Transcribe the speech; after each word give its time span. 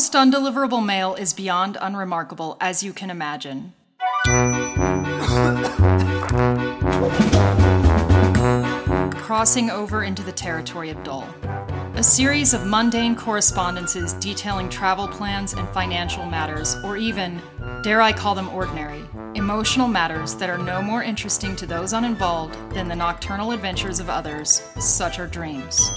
Most 0.00 0.14
undeliverable 0.14 0.82
mail 0.82 1.14
is 1.14 1.34
beyond 1.34 1.76
unremarkable, 1.78 2.56
as 2.58 2.82
you 2.82 2.94
can 2.94 3.10
imagine. 3.10 3.74
Crossing 9.12 9.68
over 9.68 10.02
into 10.04 10.22
the 10.22 10.32
territory 10.34 10.88
of 10.88 11.02
Dole. 11.04 11.26
A 11.96 12.02
series 12.02 12.54
of 12.54 12.66
mundane 12.66 13.14
correspondences 13.14 14.14
detailing 14.14 14.70
travel 14.70 15.06
plans 15.06 15.52
and 15.52 15.68
financial 15.68 16.24
matters, 16.24 16.76
or 16.82 16.96
even, 16.96 17.38
dare 17.82 18.00
I 18.00 18.14
call 18.14 18.34
them 18.34 18.48
ordinary, 18.48 19.04
emotional 19.34 19.86
matters 19.86 20.34
that 20.36 20.48
are 20.48 20.56
no 20.56 20.80
more 20.80 21.02
interesting 21.02 21.54
to 21.56 21.66
those 21.66 21.92
uninvolved 21.92 22.54
than 22.72 22.88
the 22.88 22.96
nocturnal 22.96 23.52
adventures 23.52 24.00
of 24.00 24.08
others, 24.08 24.62
such 24.78 25.18
are 25.18 25.26
dreams. 25.26 25.90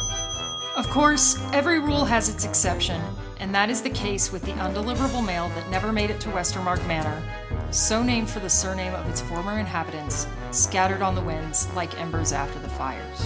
Of 0.75 0.89
course, 0.89 1.39
every 1.53 1.79
rule 1.79 2.03
has 2.03 2.27
its 2.27 2.43
exception, 2.43 2.99
and 3.43 3.53
that 3.53 3.69
is 3.69 3.81
the 3.81 3.89
case 3.89 4.31
with 4.31 4.41
the 4.43 4.53
undeliverable 4.53 5.23
mail 5.23 5.49
that 5.49 5.69
never 5.69 5.91
made 5.91 6.09
it 6.09 6.17
to 6.17 6.29
Westermark 6.29 6.87
Manor, 6.87 7.21
so 7.71 8.01
named 8.01 8.29
for 8.29 8.39
the 8.39 8.49
surname 8.49 8.93
of 8.93 9.05
its 9.09 9.19
former 9.19 9.59
inhabitants, 9.59 10.27
scattered 10.51 11.01
on 11.01 11.13
the 11.13 11.19
winds 11.19 11.67
like 11.73 11.99
embers 11.99 12.31
after 12.31 12.57
the 12.59 12.69
fires. 12.69 13.19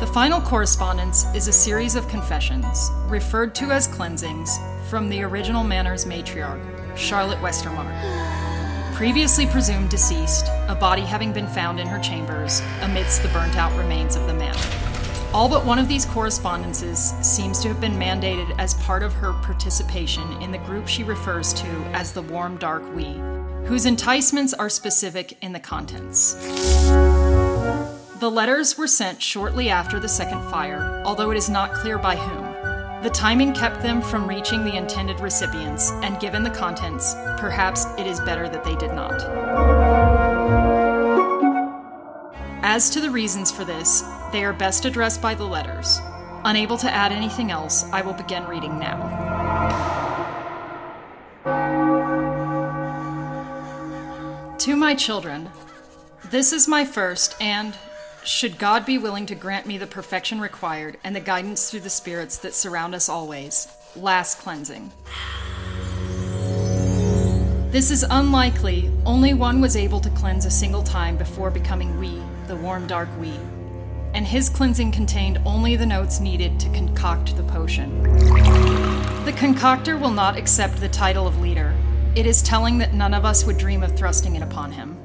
The 0.00 0.10
final 0.14 0.40
correspondence 0.40 1.26
is 1.34 1.46
a 1.46 1.52
series 1.52 1.94
of 1.94 2.08
confessions, 2.08 2.90
referred 3.06 3.54
to 3.56 3.66
as 3.66 3.86
cleansings, 3.86 4.58
from 4.88 5.10
the 5.10 5.20
original 5.20 5.62
Manor's 5.62 6.06
matriarch, 6.06 6.96
Charlotte 6.96 7.38
Westermark. 7.40 8.94
Previously 8.94 9.44
presumed 9.44 9.90
deceased, 9.90 10.46
a 10.68 10.74
body 10.74 11.02
having 11.02 11.32
been 11.32 11.46
found 11.46 11.80
in 11.80 11.86
her 11.86 11.98
chambers 11.98 12.60
amidst 12.82 13.22
the 13.22 13.28
burnt 13.28 13.56
out 13.56 13.76
remains 13.76 14.16
of 14.16 14.26
the 14.26 14.34
man. 14.34 14.56
All 15.32 15.48
but 15.48 15.64
one 15.64 15.78
of 15.78 15.88
these 15.88 16.04
correspondences 16.04 17.14
seems 17.20 17.60
to 17.60 17.68
have 17.68 17.80
been 17.80 17.94
mandated 17.94 18.54
as 18.58 18.74
part 18.74 19.02
of 19.02 19.12
her 19.14 19.32
participation 19.42 20.30
in 20.42 20.52
the 20.52 20.58
group 20.58 20.88
she 20.88 21.04
refers 21.04 21.52
to 21.54 21.66
as 21.92 22.12
the 22.12 22.22
Warm 22.22 22.56
Dark 22.56 22.82
We, 22.94 23.04
whose 23.66 23.86
enticements 23.86 24.54
are 24.54 24.70
specific 24.70 25.36
in 25.42 25.52
the 25.52 25.60
contents. 25.60 26.34
The 28.20 28.30
letters 28.30 28.76
were 28.76 28.86
sent 28.86 29.22
shortly 29.22 29.70
after 29.70 30.00
the 30.00 30.08
second 30.08 30.42
fire, 30.50 31.02
although 31.04 31.30
it 31.30 31.36
is 31.36 31.48
not 31.48 31.74
clear 31.74 31.98
by 31.98 32.16
whom. 32.16 33.02
The 33.02 33.10
timing 33.10 33.52
kept 33.52 33.80
them 33.80 34.02
from 34.02 34.26
reaching 34.26 34.64
the 34.64 34.76
intended 34.76 35.20
recipients, 35.20 35.92
and 36.02 36.18
given 36.18 36.42
the 36.42 36.50
contents, 36.50 37.14
perhaps 37.36 37.86
it 37.96 38.08
is 38.08 38.18
better 38.20 38.48
that 38.48 38.64
they 38.64 38.74
did 38.76 38.92
not. 38.92 39.77
As 42.70 42.90
to 42.90 43.00
the 43.00 43.10
reasons 43.10 43.50
for 43.50 43.64
this, 43.64 44.04
they 44.30 44.44
are 44.44 44.52
best 44.52 44.84
addressed 44.84 45.22
by 45.22 45.34
the 45.34 45.42
letters. 45.42 46.02
Unable 46.44 46.76
to 46.76 46.90
add 46.90 47.12
anything 47.12 47.50
else, 47.50 47.90
I 47.92 48.02
will 48.02 48.12
begin 48.12 48.44
reading 48.44 48.78
now. 48.78 48.98
To 54.58 54.76
my 54.76 54.94
children, 54.94 55.48
this 56.30 56.52
is 56.52 56.68
my 56.68 56.84
first 56.84 57.34
and, 57.40 57.74
should 58.22 58.58
God 58.58 58.84
be 58.84 58.98
willing 58.98 59.24
to 59.24 59.34
grant 59.34 59.64
me 59.64 59.78
the 59.78 59.86
perfection 59.86 60.38
required 60.38 60.98
and 61.02 61.16
the 61.16 61.20
guidance 61.20 61.70
through 61.70 61.80
the 61.80 61.88
spirits 61.88 62.36
that 62.36 62.54
surround 62.54 62.94
us 62.94 63.08
always, 63.08 63.66
last 63.96 64.40
cleansing. 64.40 64.92
This 67.70 67.90
is 67.90 68.04
unlikely, 68.10 68.90
only 69.06 69.32
one 69.32 69.62
was 69.62 69.74
able 69.74 70.00
to 70.00 70.10
cleanse 70.10 70.44
a 70.44 70.50
single 70.50 70.82
time 70.82 71.16
before 71.16 71.50
becoming 71.50 71.98
we, 71.98 72.22
the 72.48 72.56
warm 72.56 72.86
dark 72.86 73.08
we. 73.20 73.32
And 74.14 74.26
his 74.26 74.48
cleansing 74.48 74.90
contained 74.90 75.38
only 75.44 75.76
the 75.76 75.86
notes 75.86 76.18
needed 76.18 76.58
to 76.60 76.68
concoct 76.70 77.36
the 77.36 77.42
potion. 77.42 78.02
The 79.24 79.34
concoctor 79.36 79.98
will 79.98 80.10
not 80.10 80.36
accept 80.36 80.80
the 80.80 80.88
title 80.88 81.26
of 81.26 81.40
leader. 81.40 81.74
It 82.16 82.24
is 82.24 82.42
telling 82.42 82.78
that 82.78 82.94
none 82.94 83.12
of 83.12 83.26
us 83.26 83.44
would 83.44 83.58
dream 83.58 83.82
of 83.82 83.96
thrusting 83.96 84.34
it 84.34 84.42
upon 84.42 84.72
him. 84.72 84.96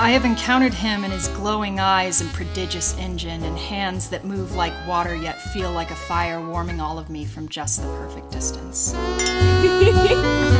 I 0.00 0.10
have 0.12 0.24
encountered 0.24 0.74
him 0.74 1.04
in 1.04 1.10
his 1.10 1.26
glowing 1.28 1.80
eyes 1.80 2.20
and 2.20 2.32
prodigious 2.32 2.96
engine, 2.98 3.42
and 3.42 3.58
hands 3.58 4.08
that 4.10 4.24
move 4.24 4.54
like 4.54 4.72
water 4.86 5.16
yet 5.16 5.40
feel 5.52 5.72
like 5.72 5.90
a 5.90 5.96
fire 5.96 6.40
warming 6.40 6.80
all 6.80 6.98
of 6.98 7.10
me 7.10 7.24
from 7.24 7.48
just 7.48 7.82
the 7.82 7.88
perfect 7.88 8.30
distance. 8.30 8.94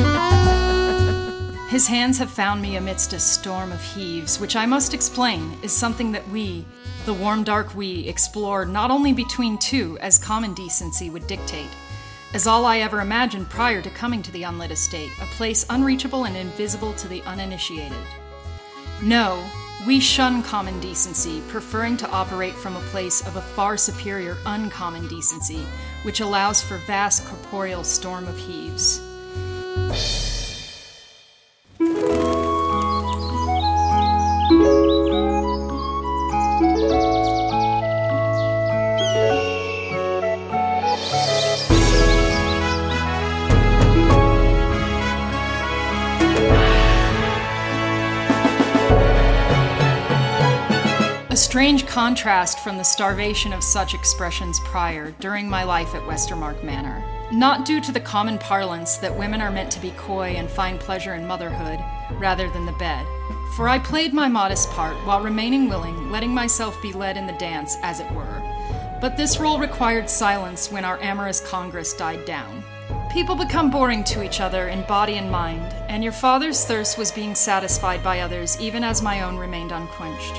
his 1.68 1.86
hands 1.86 2.16
have 2.16 2.30
found 2.30 2.62
me 2.62 2.76
amidst 2.76 3.12
a 3.12 3.18
storm 3.18 3.72
of 3.72 3.82
heaves, 3.82 4.40
which 4.40 4.56
I 4.56 4.64
must 4.64 4.94
explain 4.94 5.58
is 5.62 5.70
something 5.70 6.12
that 6.12 6.26
we, 6.30 6.64
the 7.04 7.12
warm 7.12 7.44
dark 7.44 7.74
we, 7.74 8.08
explore 8.08 8.64
not 8.64 8.90
only 8.90 9.12
between 9.12 9.58
two, 9.58 9.98
as 10.00 10.18
common 10.18 10.54
decency 10.54 11.10
would 11.10 11.26
dictate, 11.26 11.68
as 12.32 12.46
all 12.46 12.64
I 12.64 12.78
ever 12.78 13.02
imagined 13.02 13.50
prior 13.50 13.82
to 13.82 13.90
coming 13.90 14.22
to 14.22 14.32
the 14.32 14.44
unlit 14.44 14.70
estate, 14.70 15.10
a 15.20 15.26
place 15.26 15.66
unreachable 15.68 16.24
and 16.24 16.38
invisible 16.38 16.94
to 16.94 17.06
the 17.06 17.20
uninitiated. 17.24 17.98
No, 19.02 19.44
we 19.86 20.00
shun 20.00 20.42
common 20.42 20.80
decency, 20.80 21.42
preferring 21.48 21.98
to 21.98 22.10
operate 22.10 22.54
from 22.54 22.76
a 22.76 22.88
place 22.90 23.26
of 23.26 23.36
a 23.36 23.42
far 23.42 23.76
superior 23.76 24.38
uncommon 24.46 25.06
decency, 25.08 25.66
which 26.02 26.20
allows 26.20 26.62
for 26.62 26.78
vast 26.78 27.26
corporeal 27.26 27.84
storm 27.84 28.26
of 28.26 28.38
heaves. 28.38 29.02
A 31.80 31.84
strange 51.36 51.86
contrast 51.86 52.58
from 52.58 52.76
the 52.76 52.82
starvation 52.82 53.52
of 53.52 53.62
such 53.62 53.94
expressions 53.94 54.58
prior 54.60 55.12
during 55.20 55.48
my 55.48 55.62
life 55.62 55.94
at 55.94 56.02
Westermark 56.02 56.64
Manor. 56.64 57.17
Not 57.30 57.66
due 57.66 57.82
to 57.82 57.92
the 57.92 58.00
common 58.00 58.38
parlance 58.38 58.96
that 58.96 59.14
women 59.14 59.42
are 59.42 59.50
meant 59.50 59.70
to 59.72 59.80
be 59.80 59.90
coy 59.90 60.36
and 60.36 60.48
find 60.48 60.80
pleasure 60.80 61.14
in 61.14 61.26
motherhood 61.26 61.78
rather 62.18 62.48
than 62.48 62.64
the 62.64 62.72
bed. 62.72 63.06
For 63.54 63.68
I 63.68 63.78
played 63.78 64.14
my 64.14 64.28
modest 64.28 64.70
part 64.70 64.96
while 65.04 65.20
remaining 65.20 65.68
willing, 65.68 66.10
letting 66.10 66.32
myself 66.32 66.80
be 66.80 66.90
led 66.90 67.18
in 67.18 67.26
the 67.26 67.34
dance, 67.34 67.76
as 67.82 68.00
it 68.00 68.10
were. 68.12 68.42
But 69.02 69.18
this 69.18 69.38
role 69.38 69.58
required 69.58 70.08
silence 70.08 70.72
when 70.72 70.86
our 70.86 70.98
amorous 71.02 71.40
congress 71.40 71.92
died 71.92 72.24
down. 72.24 72.64
People 73.12 73.36
become 73.36 73.70
boring 73.70 74.04
to 74.04 74.22
each 74.22 74.40
other 74.40 74.68
in 74.68 74.80
body 74.84 75.16
and 75.16 75.30
mind, 75.30 75.74
and 75.88 76.02
your 76.02 76.14
father's 76.14 76.64
thirst 76.64 76.96
was 76.96 77.12
being 77.12 77.34
satisfied 77.34 78.02
by 78.02 78.20
others 78.20 78.58
even 78.58 78.82
as 78.82 79.02
my 79.02 79.20
own 79.20 79.36
remained 79.36 79.72
unquenched. 79.72 80.34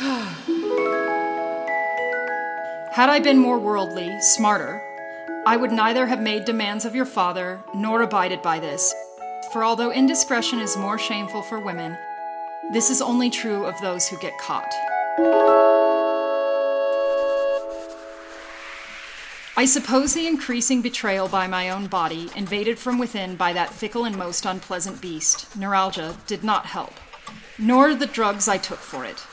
Had 2.92 3.08
I 3.08 3.20
been 3.20 3.38
more 3.38 3.58
worldly, 3.58 4.20
smarter, 4.20 4.82
I 5.46 5.56
would 5.56 5.70
neither 5.70 6.06
have 6.06 6.20
made 6.20 6.44
demands 6.44 6.84
of 6.84 6.96
your 6.96 7.04
father 7.04 7.62
nor 7.72 8.02
abided 8.02 8.42
by 8.42 8.58
this. 8.58 8.92
For 9.52 9.62
although 9.62 9.92
indiscretion 9.92 10.58
is 10.58 10.76
more 10.76 10.98
shameful 10.98 11.40
for 11.40 11.60
women, 11.60 11.96
this 12.72 12.90
is 12.90 13.00
only 13.00 13.30
true 13.30 13.64
of 13.64 13.80
those 13.80 14.08
who 14.08 14.18
get 14.18 14.36
caught. 14.40 14.74
I 19.56 19.66
suppose 19.66 20.14
the 20.14 20.26
increasing 20.26 20.82
betrayal 20.82 21.28
by 21.28 21.46
my 21.46 21.70
own 21.70 21.86
body, 21.86 22.28
invaded 22.34 22.76
from 22.76 22.98
within 22.98 23.36
by 23.36 23.52
that 23.52 23.70
fickle 23.70 24.04
and 24.04 24.18
most 24.18 24.46
unpleasant 24.46 25.00
beast, 25.00 25.56
neuralgia, 25.56 26.16
did 26.26 26.42
not 26.42 26.66
help, 26.66 26.94
nor 27.56 27.94
the 27.94 28.06
drugs 28.06 28.48
I 28.48 28.58
took 28.58 28.80
for 28.80 29.04
it. 29.04 29.24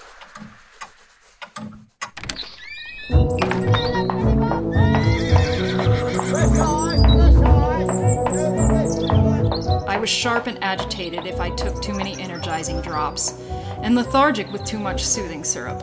Was 10.03 10.09
sharp 10.09 10.47
and 10.47 10.61
agitated 10.61 11.25
if 11.25 11.39
I 11.39 11.49
took 11.51 11.81
too 11.81 11.93
many 11.93 12.21
energizing 12.21 12.81
drops, 12.81 13.39
and 13.83 13.95
lethargic 13.95 14.51
with 14.51 14.65
too 14.65 14.77
much 14.77 15.05
soothing 15.05 15.45
syrup, 15.45 15.81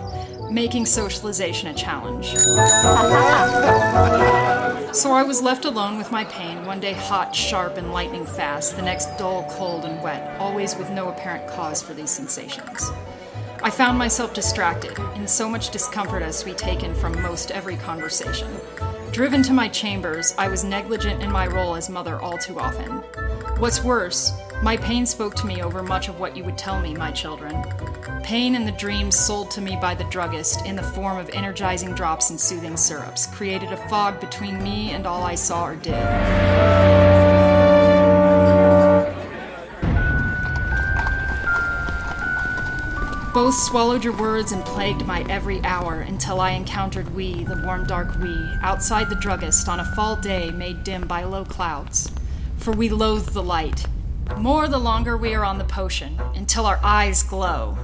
making 0.50 0.84
socialization 0.84 1.68
a 1.68 1.72
challenge. 1.72 2.26
So 4.94 5.12
I 5.12 5.22
was 5.22 5.40
left 5.40 5.64
alone 5.64 5.96
with 5.96 6.12
my 6.12 6.24
pain, 6.24 6.66
one 6.66 6.80
day 6.80 6.92
hot, 6.92 7.34
sharp, 7.34 7.78
and 7.78 7.94
lightning 7.94 8.26
fast, 8.26 8.76
the 8.76 8.82
next 8.82 9.06
dull, 9.16 9.46
cold, 9.52 9.86
and 9.86 10.02
wet, 10.02 10.38
always 10.38 10.76
with 10.76 10.90
no 10.90 11.08
apparent 11.08 11.48
cause 11.48 11.80
for 11.80 11.94
these 11.94 12.10
sensations. 12.10 12.90
I 13.62 13.70
found 13.70 13.96
myself 13.96 14.34
distracted, 14.34 14.98
in 15.14 15.26
so 15.26 15.48
much 15.48 15.70
discomfort 15.70 16.22
as 16.22 16.40
to 16.40 16.44
be 16.44 16.52
taken 16.52 16.94
from 16.94 17.22
most 17.22 17.52
every 17.52 17.76
conversation. 17.76 18.50
Driven 19.12 19.42
to 19.42 19.52
my 19.52 19.66
chambers, 19.66 20.34
I 20.38 20.46
was 20.46 20.62
negligent 20.62 21.20
in 21.20 21.32
my 21.32 21.48
role 21.48 21.74
as 21.74 21.90
mother 21.90 22.20
all 22.20 22.38
too 22.38 22.60
often. 22.60 22.98
What's 23.58 23.82
worse, 23.82 24.32
my 24.62 24.76
pain 24.76 25.04
spoke 25.04 25.34
to 25.36 25.46
me 25.46 25.62
over 25.62 25.82
much 25.82 26.08
of 26.08 26.20
what 26.20 26.36
you 26.36 26.44
would 26.44 26.56
tell 26.56 26.80
me, 26.80 26.94
my 26.94 27.10
children. 27.10 27.60
Pain 28.22 28.54
and 28.54 28.68
the 28.68 28.72
dreams 28.72 29.18
sold 29.18 29.50
to 29.50 29.60
me 29.60 29.76
by 29.80 29.96
the 29.96 30.04
druggist 30.04 30.64
in 30.64 30.76
the 30.76 30.82
form 30.82 31.18
of 31.18 31.28
energizing 31.30 31.92
drops 31.92 32.30
and 32.30 32.40
soothing 32.40 32.76
syrups 32.76 33.26
created 33.26 33.72
a 33.72 33.88
fog 33.88 34.20
between 34.20 34.62
me 34.62 34.92
and 34.92 35.06
all 35.06 35.24
I 35.24 35.34
saw 35.34 35.66
or 35.66 35.74
did. 35.74 37.09
Swallowed 43.52 44.02
your 44.02 44.16
words 44.16 44.52
and 44.52 44.64
plagued 44.64 45.06
my 45.06 45.22
every 45.28 45.62
hour 45.62 46.00
until 46.00 46.40
I 46.40 46.50
encountered 46.50 47.14
we, 47.14 47.44
the 47.44 47.62
warm 47.64 47.86
dark 47.86 48.18
we, 48.18 48.34
outside 48.62 49.08
the 49.08 49.14
druggist 49.14 49.68
on 49.68 49.78
a 49.78 49.84
fall 49.94 50.16
day 50.16 50.50
made 50.50 50.82
dim 50.82 51.06
by 51.06 51.22
low 51.22 51.44
clouds. 51.44 52.10
For 52.58 52.72
we 52.72 52.88
loathe 52.88 53.28
the 53.30 53.42
light. 53.42 53.86
More 54.36 54.66
the 54.66 54.78
longer 54.78 55.16
we 55.16 55.34
are 55.34 55.44
on 55.44 55.58
the 55.58 55.64
potion, 55.64 56.20
until 56.34 56.66
our 56.66 56.80
eyes 56.82 57.22
glow. 57.22 57.78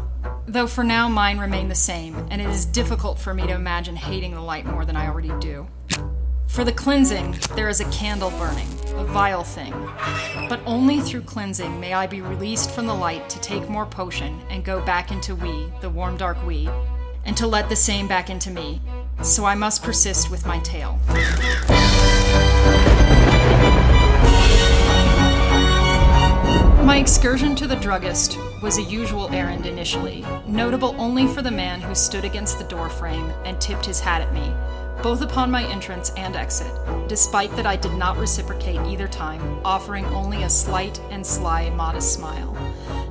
Though 0.46 0.66
for 0.66 0.82
now 0.82 1.08
mine 1.08 1.38
remain 1.38 1.68
the 1.68 1.74
same, 1.74 2.16
and 2.30 2.40
it 2.40 2.48
is 2.48 2.66
difficult 2.66 3.18
for 3.18 3.32
me 3.32 3.46
to 3.46 3.54
imagine 3.54 3.96
hating 3.96 4.34
the 4.34 4.40
light 4.40 4.66
more 4.66 4.84
than 4.84 4.96
I 4.96 5.06
already 5.06 5.32
do. 5.40 5.68
For 6.48 6.64
the 6.64 6.72
cleansing, 6.72 7.38
there 7.54 7.68
is 7.68 7.80
a 7.80 7.90
candle 7.90 8.30
burning, 8.30 8.68
a 8.96 9.04
vile 9.04 9.44
thing. 9.44 9.72
But 10.48 10.60
only 10.66 11.00
through 11.00 11.22
cleansing 11.22 11.78
may 11.78 11.92
I 11.92 12.06
be 12.06 12.20
released 12.20 12.70
from 12.70 12.86
the 12.86 12.94
light 12.94 13.28
to 13.30 13.40
take 13.40 13.68
more 13.68 13.86
potion 13.86 14.40
and 14.48 14.64
go 14.64 14.84
back 14.84 15.12
into 15.12 15.34
we, 15.34 15.70
the 15.80 15.90
warm 15.90 16.16
dark 16.16 16.44
we, 16.46 16.68
and 17.24 17.36
to 17.36 17.46
let 17.46 17.68
the 17.68 17.76
same 17.76 18.08
back 18.08 18.30
into 18.30 18.50
me. 18.50 18.80
So 19.22 19.44
I 19.44 19.54
must 19.54 19.82
persist 19.82 20.30
with 20.30 20.46
my 20.46 20.58
tale. 20.60 20.98
My 26.84 26.98
excursion 26.98 27.56
to 27.56 27.66
the 27.66 27.76
druggist 27.76 28.38
was 28.62 28.78
a 28.78 28.82
usual 28.82 29.28
errand 29.34 29.66
initially, 29.66 30.24
notable 30.46 30.94
only 30.98 31.26
for 31.26 31.42
the 31.42 31.50
man 31.50 31.80
who 31.80 31.94
stood 31.94 32.24
against 32.24 32.58
the 32.58 32.64
doorframe 32.64 33.32
and 33.44 33.60
tipped 33.60 33.84
his 33.84 34.00
hat 34.00 34.22
at 34.22 34.32
me, 34.32 34.52
both 35.06 35.22
upon 35.22 35.48
my 35.48 35.64
entrance 35.70 36.10
and 36.16 36.34
exit, 36.34 36.72
despite 37.06 37.54
that 37.54 37.64
I 37.64 37.76
did 37.76 37.92
not 37.92 38.16
reciprocate 38.16 38.80
either 38.80 39.06
time, 39.06 39.60
offering 39.64 40.04
only 40.06 40.42
a 40.42 40.50
slight 40.50 41.00
and 41.10 41.24
sly, 41.24 41.70
modest 41.70 42.12
smile, 42.12 42.52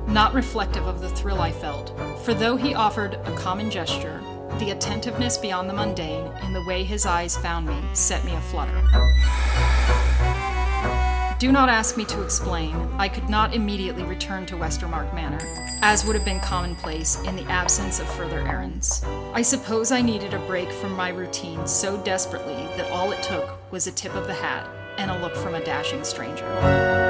not 0.06 0.34
reflective 0.34 0.86
of 0.86 1.00
the 1.00 1.08
thrill 1.08 1.40
I 1.40 1.52
felt, 1.52 1.98
for 2.22 2.34
though 2.34 2.56
he 2.56 2.74
offered 2.74 3.14
a 3.14 3.34
common 3.38 3.70
gesture, 3.70 4.20
the 4.58 4.72
attentiveness 4.72 5.38
beyond 5.38 5.70
the 5.70 5.72
mundane 5.72 6.30
in 6.44 6.52
the 6.52 6.66
way 6.66 6.84
his 6.84 7.06
eyes 7.06 7.34
found 7.38 7.66
me 7.66 7.82
set 7.94 8.22
me 8.26 8.34
aflutter. 8.34 8.82
Do 11.38 11.52
not 11.52 11.68
ask 11.68 11.98
me 11.98 12.06
to 12.06 12.22
explain. 12.22 12.74
I 12.96 13.10
could 13.10 13.28
not 13.28 13.54
immediately 13.54 14.04
return 14.04 14.46
to 14.46 14.54
Westermark 14.54 15.14
Manor, 15.14 15.40
as 15.82 16.02
would 16.06 16.16
have 16.16 16.24
been 16.24 16.40
commonplace 16.40 17.20
in 17.24 17.36
the 17.36 17.44
absence 17.50 18.00
of 18.00 18.08
further 18.08 18.40
errands. 18.40 19.04
I 19.34 19.42
suppose 19.42 19.92
I 19.92 20.00
needed 20.00 20.32
a 20.32 20.38
break 20.46 20.72
from 20.72 20.94
my 20.94 21.10
routine 21.10 21.66
so 21.66 21.98
desperately 21.98 22.54
that 22.78 22.90
all 22.90 23.12
it 23.12 23.22
took 23.22 23.70
was 23.70 23.86
a 23.86 23.92
tip 23.92 24.14
of 24.14 24.26
the 24.26 24.34
hat 24.34 24.66
and 24.96 25.10
a 25.10 25.18
look 25.20 25.36
from 25.36 25.54
a 25.54 25.62
dashing 25.62 26.04
stranger. 26.04 27.05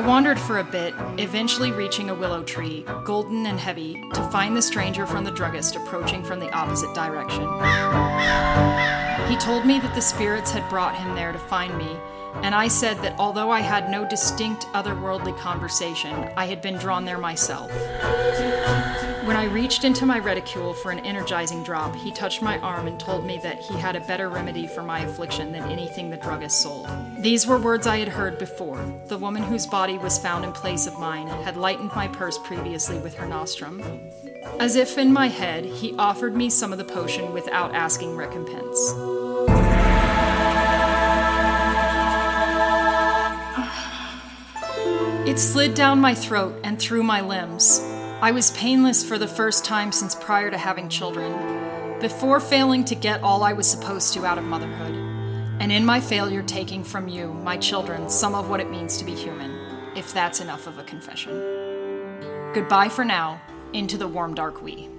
I 0.00 0.06
wandered 0.06 0.40
for 0.40 0.60
a 0.60 0.64
bit, 0.64 0.94
eventually 1.18 1.72
reaching 1.72 2.08
a 2.08 2.14
willow 2.14 2.42
tree, 2.42 2.86
golden 3.04 3.44
and 3.44 3.60
heavy, 3.60 4.02
to 4.14 4.30
find 4.30 4.56
the 4.56 4.62
stranger 4.62 5.06
from 5.06 5.24
the 5.24 5.30
druggist 5.30 5.76
approaching 5.76 6.24
from 6.24 6.40
the 6.40 6.50
opposite 6.54 6.94
direction. 6.94 7.42
He 9.28 9.36
told 9.36 9.66
me 9.66 9.78
that 9.78 9.92
the 9.94 10.00
spirits 10.00 10.52
had 10.52 10.66
brought 10.70 10.96
him 10.96 11.14
there 11.14 11.32
to 11.32 11.38
find 11.38 11.76
me, 11.76 11.98
and 12.36 12.54
I 12.54 12.66
said 12.66 12.96
that 13.02 13.14
although 13.18 13.50
I 13.50 13.60
had 13.60 13.90
no 13.90 14.08
distinct 14.08 14.64
otherworldly 14.68 15.36
conversation, 15.36 16.14
I 16.34 16.46
had 16.46 16.62
been 16.62 16.78
drawn 16.78 17.04
there 17.04 17.18
myself. 17.18 17.70
When 19.30 19.36
I 19.36 19.44
reached 19.44 19.84
into 19.84 20.06
my 20.06 20.18
reticule 20.18 20.74
for 20.74 20.90
an 20.90 20.98
energizing 21.06 21.62
drop, 21.62 21.94
he 21.94 22.10
touched 22.10 22.42
my 22.42 22.58
arm 22.58 22.88
and 22.88 22.98
told 22.98 23.24
me 23.24 23.38
that 23.44 23.60
he 23.60 23.74
had 23.74 23.94
a 23.94 24.00
better 24.00 24.28
remedy 24.28 24.66
for 24.66 24.82
my 24.82 25.02
affliction 25.02 25.52
than 25.52 25.62
anything 25.70 26.10
the 26.10 26.16
druggist 26.16 26.60
sold. 26.60 26.88
These 27.16 27.46
were 27.46 27.56
words 27.56 27.86
I 27.86 27.98
had 27.98 28.08
heard 28.08 28.38
before. 28.38 28.84
The 29.06 29.18
woman 29.18 29.44
whose 29.44 29.68
body 29.68 29.98
was 29.98 30.18
found 30.18 30.44
in 30.44 30.50
place 30.50 30.88
of 30.88 30.98
mine 30.98 31.28
had 31.28 31.56
lightened 31.56 31.92
my 31.94 32.08
purse 32.08 32.38
previously 32.38 32.98
with 32.98 33.14
her 33.14 33.28
nostrum. 33.28 33.80
As 34.58 34.74
if 34.74 34.98
in 34.98 35.12
my 35.12 35.28
head, 35.28 35.64
he 35.64 35.94
offered 35.96 36.34
me 36.34 36.50
some 36.50 36.72
of 36.72 36.78
the 36.78 36.84
potion 36.84 37.32
without 37.32 37.72
asking 37.72 38.16
recompense. 38.16 38.94
It 45.24 45.38
slid 45.38 45.74
down 45.74 46.00
my 46.00 46.16
throat 46.16 46.58
and 46.64 46.80
through 46.80 47.04
my 47.04 47.20
limbs. 47.20 47.80
I 48.22 48.32
was 48.32 48.50
painless 48.50 49.02
for 49.02 49.16
the 49.16 49.26
first 49.26 49.64
time 49.64 49.90
since 49.92 50.14
prior 50.14 50.50
to 50.50 50.58
having 50.58 50.90
children, 50.90 51.98
before 52.00 52.38
failing 52.38 52.84
to 52.84 52.94
get 52.94 53.22
all 53.22 53.42
I 53.42 53.54
was 53.54 53.66
supposed 53.66 54.12
to 54.12 54.26
out 54.26 54.36
of 54.36 54.44
motherhood, 54.44 54.94
and 55.58 55.72
in 55.72 55.86
my 55.86 56.02
failure 56.02 56.42
taking 56.42 56.84
from 56.84 57.08
you, 57.08 57.32
my 57.32 57.56
children, 57.56 58.10
some 58.10 58.34
of 58.34 58.50
what 58.50 58.60
it 58.60 58.68
means 58.68 58.98
to 58.98 59.06
be 59.06 59.14
human, 59.14 59.52
if 59.96 60.12
that's 60.12 60.40
enough 60.40 60.66
of 60.66 60.76
a 60.78 60.84
confession. 60.84 61.32
Goodbye 62.52 62.90
for 62.90 63.06
now, 63.06 63.40
into 63.72 63.96
the 63.96 64.06
warm 64.06 64.34
dark 64.34 64.60
we. 64.60 64.90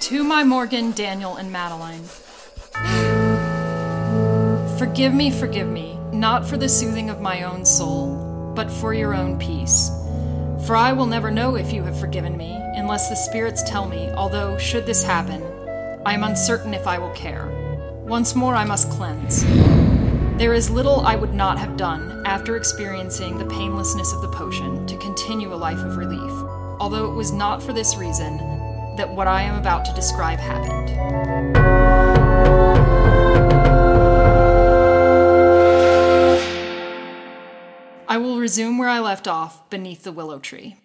To 0.00 0.24
my 0.24 0.42
Morgan, 0.42 0.92
Daniel, 0.92 1.36
and 1.36 1.52
Madeline. 1.52 2.04
Forgive 4.78 5.12
me, 5.12 5.32
forgive 5.32 5.66
me, 5.66 5.98
not 6.12 6.46
for 6.46 6.56
the 6.56 6.68
soothing 6.68 7.10
of 7.10 7.20
my 7.20 7.42
own 7.42 7.64
soul, 7.64 8.52
but 8.54 8.70
for 8.70 8.94
your 8.94 9.12
own 9.12 9.36
peace. 9.36 9.90
For 10.66 10.76
I 10.76 10.92
will 10.92 11.06
never 11.06 11.32
know 11.32 11.56
if 11.56 11.72
you 11.72 11.82
have 11.82 11.98
forgiven 11.98 12.36
me, 12.36 12.56
unless 12.76 13.08
the 13.08 13.16
spirits 13.16 13.64
tell 13.64 13.88
me, 13.88 14.08
although, 14.10 14.56
should 14.56 14.86
this 14.86 15.02
happen, 15.02 15.42
I 16.06 16.14
am 16.14 16.22
uncertain 16.22 16.74
if 16.74 16.86
I 16.86 16.96
will 16.96 17.10
care. 17.10 17.48
Once 18.04 18.36
more, 18.36 18.54
I 18.54 18.64
must 18.64 18.88
cleanse. 18.88 19.42
There 20.38 20.54
is 20.54 20.70
little 20.70 21.00
I 21.00 21.16
would 21.16 21.34
not 21.34 21.58
have 21.58 21.76
done 21.76 22.22
after 22.24 22.54
experiencing 22.54 23.36
the 23.36 23.46
painlessness 23.46 24.12
of 24.12 24.22
the 24.22 24.28
potion 24.28 24.86
to 24.86 24.96
continue 24.98 25.52
a 25.52 25.56
life 25.56 25.80
of 25.80 25.96
relief, 25.96 26.32
although 26.78 27.10
it 27.10 27.16
was 27.16 27.32
not 27.32 27.60
for 27.60 27.72
this 27.72 27.96
reason 27.96 28.36
that 28.96 29.12
what 29.12 29.26
I 29.26 29.42
am 29.42 29.56
about 29.58 29.84
to 29.86 29.92
describe 29.94 30.38
happened. 30.38 30.88
I 38.10 38.16
will 38.16 38.38
resume 38.38 38.78
where 38.78 38.88
I 38.88 39.00
left 39.00 39.28
off 39.28 39.68
beneath 39.68 40.02
the 40.02 40.12
willow 40.12 40.38
tree. 40.38 40.76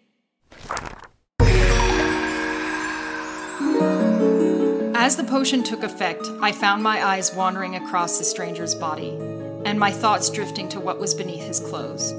As 4.93 5.15
the 5.15 5.23
potion 5.25 5.63
took 5.63 5.83
effect, 5.83 6.27
I 6.41 6.51
found 6.51 6.83
my 6.83 7.01
eyes 7.01 7.33
wandering 7.33 7.77
across 7.77 8.17
the 8.17 8.25
stranger's 8.25 8.75
body, 8.75 9.11
and 9.63 9.79
my 9.79 9.89
thoughts 9.89 10.29
drifting 10.29 10.67
to 10.69 10.81
what 10.81 10.99
was 10.99 11.13
beneath 11.13 11.43
his 11.43 11.61
clothes. 11.61 12.13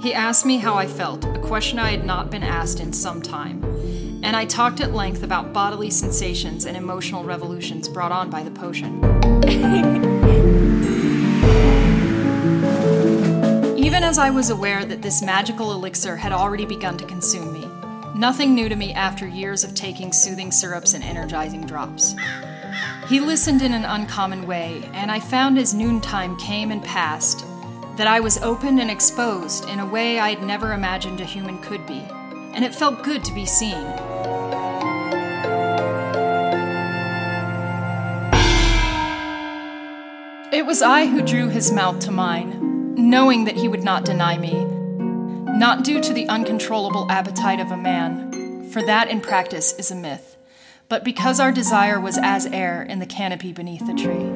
He 0.00 0.14
asked 0.14 0.46
me 0.46 0.58
how 0.58 0.74
I 0.74 0.86
felt, 0.86 1.24
a 1.24 1.40
question 1.40 1.80
I 1.80 1.90
had 1.90 2.04
not 2.04 2.30
been 2.30 2.44
asked 2.44 2.78
in 2.78 2.92
some 2.92 3.20
time, 3.20 3.64
and 4.22 4.36
I 4.36 4.44
talked 4.44 4.80
at 4.80 4.94
length 4.94 5.24
about 5.24 5.52
bodily 5.52 5.90
sensations 5.90 6.66
and 6.66 6.76
emotional 6.76 7.24
revolutions 7.24 7.88
brought 7.88 8.12
on 8.12 8.30
by 8.30 8.44
the 8.44 8.52
potion. 8.52 10.02
as 14.06 14.18
I 14.18 14.30
was 14.30 14.50
aware 14.50 14.84
that 14.84 15.02
this 15.02 15.20
magical 15.20 15.72
elixir 15.72 16.14
had 16.14 16.30
already 16.30 16.64
begun 16.64 16.96
to 16.96 17.04
consume 17.04 17.52
me, 17.52 17.68
nothing 18.14 18.54
new 18.54 18.68
to 18.68 18.76
me 18.76 18.92
after 18.92 19.26
years 19.26 19.64
of 19.64 19.74
taking 19.74 20.12
soothing 20.12 20.52
syrups 20.52 20.94
and 20.94 21.02
energizing 21.02 21.66
drops. 21.66 22.14
He 23.08 23.18
listened 23.18 23.62
in 23.62 23.74
an 23.74 23.84
uncommon 23.84 24.46
way, 24.46 24.88
and 24.92 25.10
I 25.10 25.18
found 25.18 25.58
as 25.58 25.74
noontime 25.74 26.36
came 26.36 26.70
and 26.70 26.84
passed 26.84 27.44
that 27.96 28.06
I 28.06 28.20
was 28.20 28.38
opened 28.38 28.78
and 28.78 28.92
exposed 28.92 29.68
in 29.68 29.80
a 29.80 29.86
way 29.86 30.20
I 30.20 30.30
had 30.30 30.42
never 30.44 30.72
imagined 30.72 31.20
a 31.20 31.24
human 31.24 31.58
could 31.60 31.84
be, 31.84 32.06
and 32.54 32.64
it 32.64 32.76
felt 32.76 33.02
good 33.02 33.24
to 33.24 33.34
be 33.34 33.44
seen. 33.44 33.84
It 40.52 40.64
was 40.64 40.80
I 40.80 41.06
who 41.06 41.22
drew 41.22 41.48
his 41.48 41.72
mouth 41.72 41.98
to 42.00 42.12
mine, 42.12 42.65
knowing 43.06 43.44
that 43.44 43.56
he 43.56 43.68
would 43.68 43.84
not 43.84 44.04
deny 44.04 44.36
me, 44.36 44.64
not 45.56 45.84
due 45.84 46.00
to 46.00 46.12
the 46.12 46.26
uncontrollable 46.28 47.08
appetite 47.08 47.60
of 47.60 47.70
a 47.70 47.76
man, 47.76 48.68
for 48.72 48.82
that 48.82 49.08
in 49.08 49.20
practice 49.20 49.72
is 49.74 49.92
a 49.92 49.94
myth, 49.94 50.36
but 50.88 51.04
because 51.04 51.38
our 51.38 51.52
desire 51.52 52.00
was 52.00 52.18
as 52.20 52.46
air 52.46 52.82
in 52.82 52.98
the 52.98 53.06
canopy 53.06 53.52
beneath 53.52 53.86
the 53.86 53.94
tree. 53.94 54.26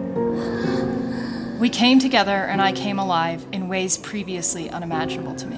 We 1.58 1.68
came 1.68 1.98
together 1.98 2.44
and 2.44 2.62
I 2.62 2.70
came 2.70 3.00
alive 3.00 3.44
in 3.50 3.66
ways 3.66 3.98
previously 3.98 4.70
unimaginable 4.70 5.34
to 5.34 5.46
me. 5.48 5.56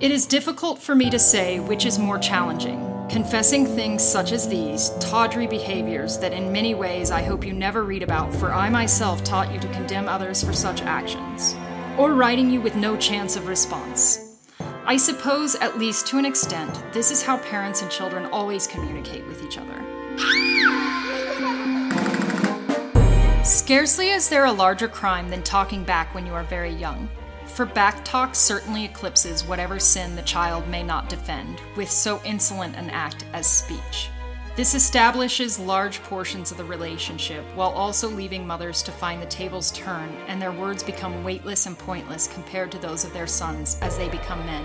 It 0.00 0.10
is 0.10 0.26
difficult 0.26 0.80
for 0.80 0.96
me 0.96 1.10
to 1.10 1.18
say 1.20 1.60
which 1.60 1.86
is 1.86 1.96
more 1.96 2.18
challenging 2.18 2.87
confessing 3.08 3.64
things 3.64 4.02
such 4.02 4.32
as 4.32 4.46
these, 4.48 4.90
tawdry 5.00 5.46
behaviors 5.46 6.18
that 6.18 6.34
in 6.34 6.52
many 6.52 6.74
ways 6.74 7.10
I 7.10 7.22
hope 7.22 7.44
you 7.44 7.54
never 7.54 7.84
read 7.84 8.02
about, 8.02 8.34
for 8.34 8.52
I 8.52 8.68
myself 8.68 9.24
taught 9.24 9.52
you 9.52 9.58
to 9.60 9.68
condemn 9.68 10.08
others 10.08 10.44
for 10.44 10.52
such 10.52 10.82
actions, 10.82 11.56
or 11.96 12.12
writing 12.12 12.50
you 12.50 12.60
with 12.60 12.76
no 12.76 12.96
chance 12.96 13.34
of 13.36 13.48
response. 13.48 14.36
I 14.84 14.96
suppose, 14.96 15.54
at 15.56 15.78
least 15.78 16.06
to 16.08 16.18
an 16.18 16.26
extent, 16.26 16.82
this 16.92 17.10
is 17.10 17.22
how 17.22 17.38
parents 17.38 17.82
and 17.82 17.90
children 17.90 18.26
always 18.26 18.66
communicate 18.66 19.26
with 19.26 19.42
each 19.42 19.58
other. 19.58 19.84
Scarcely 23.44 24.10
is 24.10 24.28
there 24.28 24.44
a 24.44 24.52
larger 24.52 24.88
crime 24.88 25.30
than 25.30 25.42
talking 25.42 25.82
back 25.82 26.14
when 26.14 26.26
you 26.26 26.34
are 26.34 26.44
very 26.44 26.72
young 26.72 27.08
for 27.58 27.66
backtalk 27.66 28.36
certainly 28.36 28.84
eclipses 28.84 29.42
whatever 29.42 29.80
sin 29.80 30.14
the 30.14 30.22
child 30.22 30.68
may 30.68 30.80
not 30.80 31.08
defend 31.08 31.60
with 31.74 31.90
so 31.90 32.22
insolent 32.24 32.76
an 32.76 32.88
act 32.90 33.24
as 33.32 33.50
speech. 33.50 34.10
This 34.54 34.76
establishes 34.76 35.58
large 35.58 36.00
portions 36.04 36.52
of 36.52 36.56
the 36.56 36.62
relationship 36.62 37.44
while 37.56 37.70
also 37.70 38.08
leaving 38.08 38.46
mothers 38.46 38.80
to 38.84 38.92
find 38.92 39.20
the 39.20 39.26
tables 39.26 39.72
turn 39.72 40.08
and 40.28 40.40
their 40.40 40.52
words 40.52 40.84
become 40.84 41.24
weightless 41.24 41.66
and 41.66 41.76
pointless 41.76 42.28
compared 42.28 42.70
to 42.70 42.78
those 42.78 43.04
of 43.04 43.12
their 43.12 43.26
sons 43.26 43.76
as 43.82 43.98
they 43.98 44.08
become 44.08 44.46
men. 44.46 44.64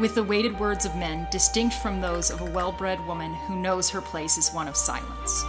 With 0.00 0.16
the 0.16 0.24
weighted 0.24 0.58
words 0.58 0.86
of 0.86 0.96
men 0.96 1.28
distinct 1.30 1.76
from 1.76 2.00
those 2.00 2.32
of 2.32 2.40
a 2.40 2.50
well 2.50 2.72
bred 2.72 2.98
woman 3.06 3.32
who 3.46 3.62
knows 3.62 3.88
her 3.90 4.00
place 4.00 4.38
is 4.38 4.50
one 4.50 4.66
of 4.66 4.76
silence. 4.76 5.44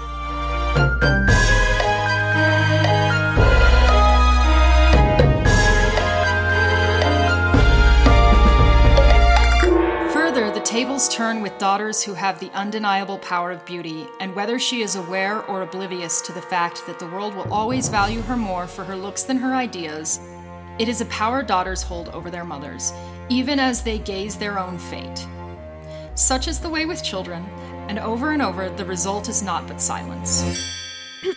Tables 10.79 11.09
turn 11.09 11.41
with 11.41 11.57
daughters 11.57 12.01
who 12.01 12.13
have 12.13 12.39
the 12.39 12.49
undeniable 12.51 13.17
power 13.17 13.51
of 13.51 13.65
beauty, 13.65 14.07
and 14.21 14.33
whether 14.33 14.57
she 14.57 14.81
is 14.81 14.95
aware 14.95 15.43
or 15.47 15.61
oblivious 15.61 16.21
to 16.21 16.31
the 16.31 16.41
fact 16.41 16.87
that 16.87 16.97
the 16.99 17.07
world 17.07 17.35
will 17.35 17.53
always 17.53 17.89
value 17.89 18.21
her 18.21 18.37
more 18.37 18.65
for 18.65 18.85
her 18.85 18.95
looks 18.95 19.23
than 19.23 19.35
her 19.35 19.53
ideas, 19.53 20.21
it 20.77 20.87
is 20.87 21.01
a 21.01 21.05
power 21.07 21.43
daughters 21.43 21.83
hold 21.83 22.07
over 22.09 22.31
their 22.31 22.45
mothers, 22.45 22.93
even 23.27 23.59
as 23.59 23.83
they 23.83 23.99
gaze 23.99 24.37
their 24.37 24.57
own 24.57 24.77
fate. 24.77 25.27
Such 26.15 26.47
is 26.47 26.59
the 26.61 26.69
way 26.69 26.85
with 26.85 27.03
children, 27.03 27.43
and 27.89 27.99
over 27.99 28.31
and 28.31 28.41
over 28.41 28.69
the 28.69 28.85
result 28.85 29.27
is 29.27 29.43
not 29.43 29.67
but 29.67 29.81
silence. 29.81 30.45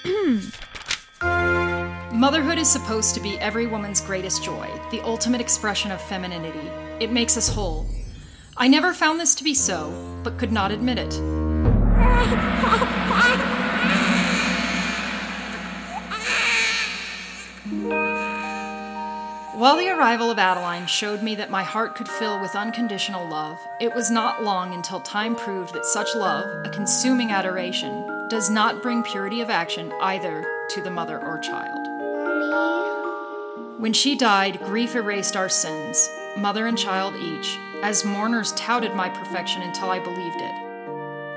Motherhood 2.13 2.59
is 2.59 2.71
supposed 2.71 3.13
to 3.17 3.21
be 3.21 3.41
every 3.41 3.67
woman's 3.67 4.01
greatest 4.01 4.45
joy, 4.45 4.71
the 4.93 5.01
ultimate 5.01 5.41
expression 5.41 5.91
of 5.91 6.01
femininity. 6.01 6.71
It 7.01 7.11
makes 7.11 7.37
us 7.37 7.49
whole, 7.49 7.89
I 8.63 8.69
never 8.69 8.95
found 8.95 9.19
this 9.19 9.35
to 9.35 9.43
be 9.43 9.55
so, 9.55 9.91
but 10.23 10.39
could 10.39 10.53
not 10.53 10.71
admit 10.71 10.97
it. 10.97 11.15
While 19.59 19.77
the 19.77 19.89
arrival 19.89 20.31
of 20.31 20.39
Adeline 20.39 20.87
showed 20.87 21.25
me 21.25 21.35
that 21.35 21.51
my 21.51 21.65
heart 21.65 21.97
could 21.97 22.09
fill 22.09 22.41
with 22.41 22.55
unconditional 22.55 23.29
love, 23.29 23.59
it 23.81 23.93
was 23.97 24.13
not 24.13 24.45
long 24.45 24.73
until 24.75 25.01
time 25.01 25.35
proved 25.35 25.75
that 25.75 25.85
such 25.85 26.15
love, 26.15 26.65
a 26.65 26.71
consuming 26.71 27.33
adoration, 27.33 28.29
does 28.29 28.49
not 28.49 28.81
bring 28.81 29.03
purity 29.03 29.41
of 29.41 29.51
action 29.51 29.93
either 30.01 30.47
to 30.71 30.81
the 30.81 30.91
mother 30.93 31.19
or 31.19 31.41
child. 31.41 31.81
When 33.81 33.93
she 33.93 34.17
died, 34.17 34.61
grief 34.61 34.95
erased 34.95 35.35
our 35.35 35.49
sins, 35.49 36.09
mother 36.37 36.67
and 36.67 36.79
child 36.79 37.15
each, 37.17 37.59
as 37.83 38.05
mourners 38.05 38.53
touted 38.53 38.95
my 38.95 39.09
perfection 39.09 39.63
until 39.63 39.91
I 39.91 39.99
believed 39.99 40.41
it. 40.41 40.55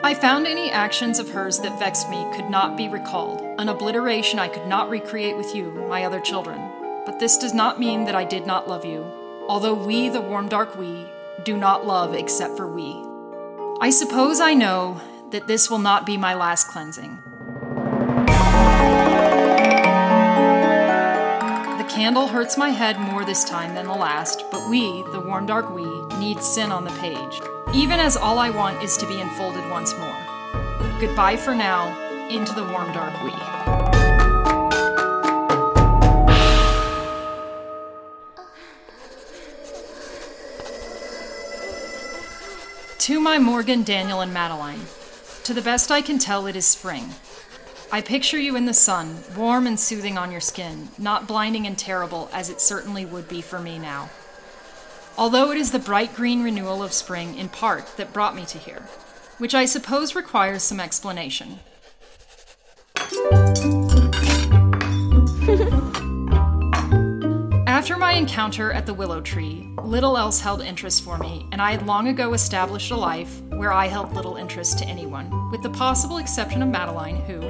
I 0.04 0.14
found 0.14 0.46
any 0.46 0.70
actions 0.70 1.18
of 1.18 1.30
hers 1.30 1.60
that 1.60 1.80
vexed 1.80 2.10
me 2.10 2.28
could 2.36 2.50
not 2.50 2.78
be 2.78 2.88
recalled, 2.88 3.42
an 3.60 3.70
obliteration 3.70 4.38
I 4.38 4.48
could 4.48 4.68
not 4.68 4.90
recreate 4.90 5.36
with 5.36 5.56
you, 5.56 5.72
my 5.90 6.04
other 6.04 6.20
children. 6.20 6.62
But 7.06 7.20
this 7.20 7.38
does 7.38 7.54
not 7.54 7.80
mean 7.80 8.06
that 8.06 8.16
I 8.16 8.24
did 8.24 8.46
not 8.46 8.68
love 8.68 8.86
you, 8.86 9.04
although 9.48 9.74
we, 9.74 10.10
the 10.10 10.22
warm 10.22 10.48
dark 10.48 10.78
we, 10.78 11.08
do 11.44 11.58
not 11.58 11.86
love 11.86 12.14
except 12.14 12.56
for 12.56 12.68
we. 12.68 13.04
I 13.82 13.90
suppose 13.90 14.40
I 14.40 14.54
know 14.54 15.02
that 15.32 15.48
this 15.48 15.70
will 15.70 15.80
not 15.80 16.06
be 16.06 16.18
my 16.18 16.34
last 16.36 16.68
cleansing. 16.68 17.22
Candle 21.96 22.28
hurts 22.28 22.58
my 22.58 22.72
head 22.72 23.00
more 23.00 23.24
this 23.24 23.46
time 23.46 23.74
than 23.74 23.86
the 23.86 23.94
last, 23.94 24.44
but 24.52 24.70
we, 24.70 25.02
the 25.14 25.20
warm 25.20 25.46
dark 25.46 25.74
we, 25.74 25.86
need 26.18 26.44
sin 26.44 26.70
on 26.70 26.84
the 26.84 26.92
page, 27.00 27.40
even 27.74 28.02
as 28.02 28.18
all 28.18 28.38
I 28.38 28.50
want 28.50 28.84
is 28.84 28.98
to 28.98 29.08
be 29.08 29.22
enfolded 29.22 29.64
once 29.70 29.98
more. 29.98 30.18
Goodbye 31.00 31.38
for 31.38 31.56
now, 31.56 31.98
into 32.28 32.54
the 32.54 32.66
warm 32.66 32.92
dark 32.92 33.14
we. 33.24 33.32
To 43.00 43.22
my 43.22 43.40
Morgan, 43.40 43.84
Daniel, 43.84 44.20
and 44.20 44.34
Madeline. 44.34 44.82
To 45.46 45.54
the 45.54 45.62
best 45.62 45.92
I 45.92 46.02
can 46.02 46.20
tell, 46.20 46.46
it 46.46 46.58
is 46.58 46.66
spring. 46.66 47.12
I 47.96 48.02
picture 48.02 48.38
you 48.38 48.58
in 48.58 48.66
the 48.66 48.74
sun, 48.74 49.20
warm 49.38 49.66
and 49.66 49.80
soothing 49.80 50.18
on 50.18 50.30
your 50.30 50.42
skin, 50.42 50.90
not 50.98 51.30
blinding 51.30 51.66
and 51.66 51.78
terrible 51.78 52.30
as 52.34 52.50
it 52.50 52.60
certainly 52.60 53.06
would 53.06 53.30
be 53.30 53.40
for 53.40 53.58
me 53.58 53.80
now. 53.80 54.10
Although 55.18 55.52
it 55.52 55.58
is 55.58 55.72
the 55.72 55.80
bright 55.80 56.14
green 56.14 56.44
renewal 56.44 56.84
of 56.84 56.92
spring, 56.92 57.38
in 57.38 57.48
part, 57.48 57.96
that 57.96 58.12
brought 58.12 58.36
me 58.36 58.44
to 58.48 58.58
here, 58.58 58.82
which 59.38 59.56
I 59.56 59.64
suppose 59.64 60.14
requires 60.14 60.62
some 60.62 60.82
explanation. 60.82 61.60
After 67.96 68.08
my 68.08 68.14
encounter 68.16 68.74
at 68.74 68.86
the 68.86 68.94
willow 68.94 69.22
tree, 69.22 69.70
little 69.82 70.18
else 70.18 70.42
held 70.42 70.62
interest 70.62 71.02
for 71.02 71.18
me, 71.18 71.48
and 71.54 71.62
I 71.62 71.72
had 71.72 71.88
long 71.88 72.10
ago 72.10 72.34
established 72.34 72.92
a 72.92 72.96
life 72.98 73.42
where 73.52 73.72
I 73.72 73.88
held 73.88 74.14
little 74.14 74.36
interest 74.36 74.78
to 74.80 74.86
anyone, 74.86 75.50
with 75.50 75.64
the 75.64 75.70
possible 75.70 76.18
exception 76.18 76.62
of 76.62 76.68
Madeline, 76.68 77.16
who, 77.16 77.50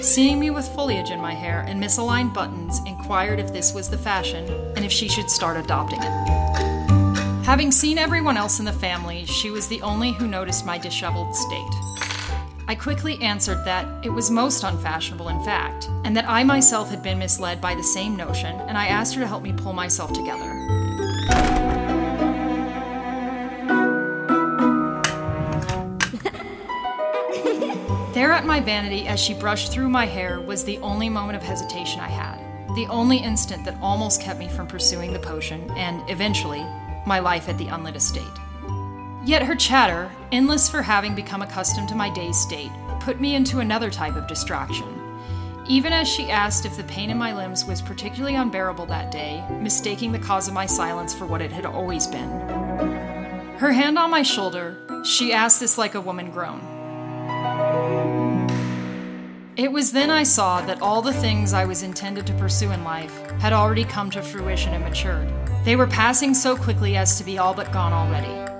seeing 0.00 0.40
me 0.40 0.48
with 0.48 0.66
foliage 0.68 1.10
in 1.10 1.20
my 1.20 1.34
hair 1.34 1.66
and 1.68 1.78
misaligned 1.78 2.32
buttons, 2.32 2.80
inquired 2.86 3.38
if 3.38 3.52
this 3.52 3.74
was 3.74 3.90
the 3.90 3.98
fashion 3.98 4.48
and 4.76 4.82
if 4.82 4.90
she 4.90 5.10
should 5.10 5.28
start 5.28 5.58
adopting 5.58 5.98
it. 6.02 7.44
Having 7.44 7.72
seen 7.72 7.98
everyone 7.98 8.38
else 8.38 8.60
in 8.60 8.64
the 8.64 8.72
family, 8.72 9.26
she 9.26 9.50
was 9.50 9.68
the 9.68 9.82
only 9.82 10.12
who 10.12 10.26
noticed 10.26 10.64
my 10.64 10.78
disheveled 10.78 11.36
state. 11.36 12.11
I 12.68 12.76
quickly 12.76 13.20
answered 13.20 13.64
that 13.64 13.86
it 14.04 14.10
was 14.10 14.30
most 14.30 14.62
unfashionable, 14.62 15.28
in 15.28 15.42
fact, 15.44 15.88
and 16.04 16.16
that 16.16 16.28
I 16.28 16.44
myself 16.44 16.90
had 16.90 17.02
been 17.02 17.18
misled 17.18 17.60
by 17.60 17.74
the 17.74 17.82
same 17.82 18.16
notion, 18.16 18.54
and 18.60 18.78
I 18.78 18.86
asked 18.86 19.14
her 19.14 19.20
to 19.20 19.26
help 19.26 19.42
me 19.42 19.52
pull 19.52 19.72
myself 19.72 20.12
together. 20.12 20.44
there 28.14 28.30
at 28.30 28.46
my 28.46 28.60
vanity, 28.60 29.08
as 29.08 29.18
she 29.18 29.34
brushed 29.34 29.72
through 29.72 29.88
my 29.88 30.06
hair, 30.06 30.40
was 30.40 30.64
the 30.64 30.78
only 30.78 31.08
moment 31.08 31.36
of 31.36 31.42
hesitation 31.42 32.00
I 32.00 32.08
had, 32.08 32.38
the 32.76 32.86
only 32.86 33.18
instant 33.18 33.64
that 33.64 33.76
almost 33.82 34.22
kept 34.22 34.38
me 34.38 34.48
from 34.48 34.68
pursuing 34.68 35.12
the 35.12 35.18
potion, 35.18 35.68
and 35.72 36.08
eventually, 36.08 36.64
my 37.06 37.18
life 37.18 37.48
at 37.48 37.58
the 37.58 37.66
unlit 37.66 37.96
estate. 37.96 38.22
Yet 39.24 39.42
her 39.42 39.54
chatter, 39.54 40.10
endless 40.32 40.68
for 40.68 40.82
having 40.82 41.14
become 41.14 41.42
accustomed 41.42 41.88
to 41.90 41.94
my 41.94 42.12
day's 42.12 42.36
state, 42.36 42.72
put 43.00 43.20
me 43.20 43.36
into 43.36 43.60
another 43.60 43.88
type 43.88 44.16
of 44.16 44.26
distraction. 44.26 44.98
Even 45.68 45.92
as 45.92 46.08
she 46.08 46.28
asked 46.28 46.66
if 46.66 46.76
the 46.76 46.82
pain 46.84 47.08
in 47.08 47.16
my 47.16 47.32
limbs 47.32 47.64
was 47.64 47.80
particularly 47.80 48.34
unbearable 48.34 48.86
that 48.86 49.12
day, 49.12 49.44
mistaking 49.60 50.10
the 50.10 50.18
cause 50.18 50.48
of 50.48 50.54
my 50.54 50.66
silence 50.66 51.14
for 51.14 51.24
what 51.24 51.40
it 51.40 51.52
had 51.52 51.64
always 51.64 52.08
been. 52.08 52.30
Her 53.58 53.70
hand 53.70 53.96
on 53.96 54.10
my 54.10 54.22
shoulder, 54.22 54.76
she 55.04 55.32
asked 55.32 55.60
this 55.60 55.78
like 55.78 55.94
a 55.94 56.00
woman 56.00 56.32
grown. 56.32 56.60
It 59.54 59.70
was 59.70 59.92
then 59.92 60.10
I 60.10 60.24
saw 60.24 60.62
that 60.62 60.82
all 60.82 61.00
the 61.00 61.12
things 61.12 61.52
I 61.52 61.64
was 61.64 61.84
intended 61.84 62.26
to 62.26 62.34
pursue 62.34 62.72
in 62.72 62.82
life 62.82 63.30
had 63.38 63.52
already 63.52 63.84
come 63.84 64.10
to 64.10 64.22
fruition 64.22 64.74
and 64.74 64.82
matured. 64.82 65.32
They 65.64 65.76
were 65.76 65.86
passing 65.86 66.34
so 66.34 66.56
quickly 66.56 66.96
as 66.96 67.16
to 67.18 67.24
be 67.24 67.38
all 67.38 67.54
but 67.54 67.70
gone 67.70 67.92
already. 67.92 68.51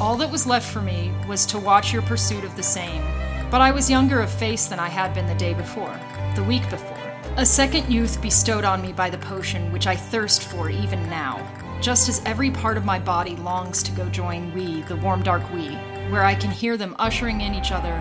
All 0.00 0.16
that 0.18 0.30
was 0.30 0.46
left 0.46 0.72
for 0.72 0.80
me 0.80 1.12
was 1.26 1.44
to 1.46 1.58
watch 1.58 1.92
your 1.92 2.02
pursuit 2.02 2.44
of 2.44 2.54
the 2.54 2.62
same. 2.62 3.02
But 3.50 3.60
I 3.60 3.72
was 3.72 3.90
younger 3.90 4.20
of 4.20 4.30
face 4.30 4.66
than 4.66 4.78
I 4.78 4.88
had 4.88 5.12
been 5.12 5.26
the 5.26 5.34
day 5.34 5.54
before, 5.54 5.98
the 6.36 6.44
week 6.44 6.62
before, 6.70 6.96
A 7.36 7.46
second 7.46 7.88
youth 7.88 8.20
bestowed 8.20 8.64
on 8.64 8.82
me 8.82 8.92
by 8.92 9.10
the 9.10 9.18
potion, 9.18 9.70
which 9.70 9.86
I 9.86 9.94
thirst 9.94 10.42
for 10.42 10.68
even 10.68 11.08
now, 11.08 11.46
just 11.80 12.08
as 12.08 12.20
every 12.26 12.50
part 12.50 12.76
of 12.76 12.84
my 12.84 12.98
body 12.98 13.36
longs 13.36 13.80
to 13.84 13.92
go 13.92 14.08
join 14.08 14.52
we, 14.52 14.82
the 14.82 14.96
warm 14.96 15.22
dark 15.22 15.48
we, 15.52 15.68
where 16.10 16.24
I 16.24 16.34
can 16.34 16.50
hear 16.50 16.76
them 16.76 16.96
ushering 16.98 17.40
in 17.40 17.54
each 17.54 17.70
other, 17.70 17.94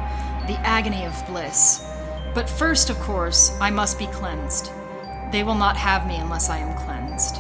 the 0.48 0.60
agony 0.63 1.06
of 1.06 1.27
bliss. 1.27 1.86
But 2.34 2.50
first, 2.50 2.89
of 2.89 3.00
course, 3.00 3.56
I 3.62 3.70
must 3.70 4.00
be 4.00 4.08
cleansed. 4.08 4.72
They 5.32 5.44
will 5.44 5.56
not 5.56 5.77
have 5.77 6.08
me 6.08 6.18
unless 6.18 6.50
I 6.50 6.58
am 6.58 6.75
cleansed. 6.75 7.38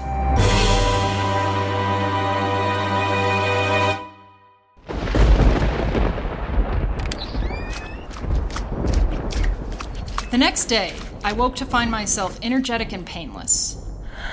The 10.29 10.37
next 10.37 10.65
day, 10.65 10.93
I 11.23 11.31
woke 11.31 11.55
to 11.55 11.65
find 11.65 11.89
myself 11.89 12.37
energetic 12.41 12.91
and 12.91 13.05
painless. 13.05 13.81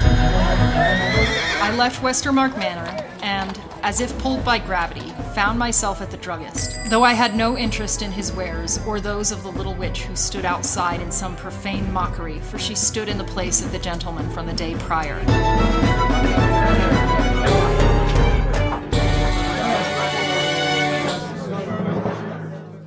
I 0.01 1.73
left 1.79 2.03
Westermark 2.03 2.59
Manor 2.59 3.07
and, 3.23 3.61
as 3.85 4.01
if 4.01 4.19
pulled 4.19 4.45
by 4.45 4.59
gravity, 4.59 5.09
found 5.37 5.57
myself 5.57 6.01
at 6.03 6.11
the 6.11 6.17
druggist. 6.17 6.77
Though 6.87 7.05
I 7.05 7.13
had 7.13 7.37
no 7.37 7.57
interest 7.57 8.03
in 8.03 8.11
his 8.11 8.33
wares 8.33 8.81
or 8.89 9.01
those 9.01 9.31
of 9.31 9.45
the 9.45 9.53
little 9.53 9.75
witch 9.75 10.03
who 10.03 10.17
stood 10.17 10.45
outside 10.45 11.01
in 11.01 11.13
some 11.13 11.37
profane 11.37 11.93
mockery, 11.93 12.41
for 12.41 12.59
she 12.59 12.75
stood 12.75 13.09
in 13.09 13.17
the 13.17 13.23
place 13.23 13.65
of 13.65 13.71
the 13.71 13.79
gentleman 13.79 14.29
from 14.31 14.47
the 14.47 14.53
day 14.53 14.75
prior. 14.75 15.21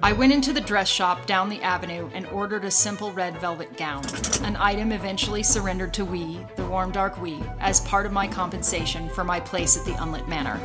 I 0.07 0.13
went 0.13 0.31
into 0.31 0.53
the 0.53 0.61
dress 0.61 0.87
shop 0.87 1.25
down 1.25 1.49
the 1.49 1.61
avenue 1.61 2.09
and 2.13 2.25
ordered 2.27 2.63
a 2.63 2.71
simple 2.71 3.11
red 3.11 3.37
velvet 3.41 3.75
gown, 3.75 4.05
an 4.41 4.55
item 4.55 4.93
eventually 4.93 5.43
surrendered 5.43 5.93
to 5.95 6.05
we, 6.05 6.39
the 6.55 6.65
warm 6.65 6.93
dark 6.93 7.21
we, 7.21 7.43
as 7.59 7.81
part 7.81 8.05
of 8.05 8.13
my 8.13 8.25
compensation 8.25 9.09
for 9.09 9.25
my 9.25 9.41
place 9.41 9.75
at 9.75 9.83
the 9.83 10.01
Unlit 10.01 10.29
Manor. 10.29 10.61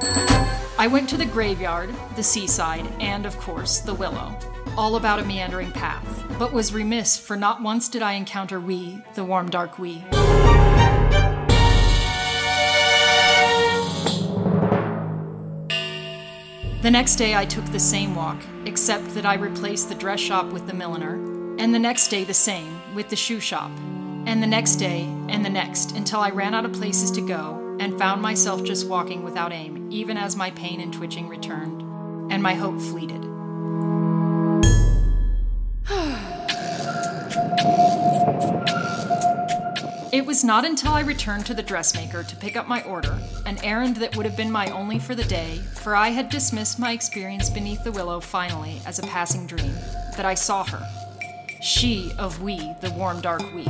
I 0.79 0.87
went 0.87 1.09
to 1.09 1.17
the 1.17 1.27
graveyard, 1.27 1.93
the 2.15 2.23
seaside, 2.23 2.87
and, 3.01 3.27
of 3.27 3.37
course, 3.37 3.81
the 3.81 3.95
willow, 3.95 4.33
all 4.77 4.95
about 4.95 5.19
a 5.19 5.25
meandering 5.25 5.73
path, 5.73 6.25
but 6.39 6.53
was 6.53 6.73
remiss, 6.73 7.19
for 7.19 7.35
not 7.35 7.61
once 7.61 7.89
did 7.89 8.01
I 8.01 8.13
encounter 8.13 8.61
we, 8.61 9.03
the 9.17 9.25
warm 9.25 9.51
dark 9.51 9.77
we. 9.77 10.05
The 16.83 16.91
next 16.91 17.15
day 17.15 17.37
I 17.37 17.45
took 17.45 17.65
the 17.67 17.79
same 17.79 18.17
walk, 18.17 18.43
except 18.67 19.15
that 19.15 19.25
I 19.25 19.35
replaced 19.35 19.89
the 19.89 19.95
dress 19.95 20.19
shop 20.19 20.47
with 20.47 20.67
the 20.67 20.75
milliner, 20.75 21.15
and 21.61 21.73
the 21.73 21.79
next 21.79 22.09
day 22.09 22.25
the 22.25 22.35
same, 22.35 22.77
with 22.93 23.09
the 23.09 23.15
shoe 23.15 23.39
shop, 23.39 23.71
and 24.27 24.43
the 24.43 24.49
next 24.49 24.77
day, 24.77 25.03
and 25.29 25.45
the 25.45 25.49
next, 25.49 25.93
until 25.93 26.19
I 26.19 26.31
ran 26.31 26.55
out 26.55 26.65
of 26.65 26.73
places 26.73 27.13
to 27.13 27.21
go 27.21 27.77
and 27.79 27.97
found 27.97 28.21
myself 28.21 28.65
just 28.65 28.89
walking 28.89 29.23
without 29.23 29.53
aim, 29.53 29.93
even 29.93 30.17
as 30.17 30.35
my 30.35 30.51
pain 30.51 30.81
and 30.81 30.93
twitching 30.93 31.29
returned, 31.29 31.83
and 32.33 32.43
my 32.43 32.55
hope 32.55 32.81
fleeted. 32.81 33.32
It 40.13 40.27
was 40.27 40.45
not 40.45 40.67
until 40.67 40.93
I 40.93 41.01
returned 41.01 41.47
to 41.47 41.55
the 41.55 41.63
dressmaker 41.63 42.23
to 42.23 42.37
pick 42.37 42.55
up 42.55 42.69
my 42.69 42.83
order, 42.83 43.19
an 43.47 43.57
errand 43.65 43.97
that 43.97 44.15
would 44.15 44.27
have 44.27 44.37
been 44.37 44.53
my 44.53 44.71
only 44.71 44.99
for 44.99 45.15
the 45.15 45.25
day, 45.25 45.57
for 45.73 45.97
I 45.97 46.11
had 46.11 46.29
dismissed 46.29 46.79
my 46.79 46.93
experience 46.93 47.49
beneath 47.49 47.83
the 47.83 47.93
willow 47.93 48.21
finally 48.21 48.83
as 48.85 48.99
a 48.99 49.05
passing 49.05 49.47
dream, 49.47 49.73
that 50.19 50.27
I 50.27 50.35
saw 50.35 50.65
her. 50.65 50.87
She 51.63 52.13
of 52.19 52.43
we, 52.43 52.59
the 52.83 52.91
warm 52.91 53.23
dark 53.23 53.41
we. 53.55 53.65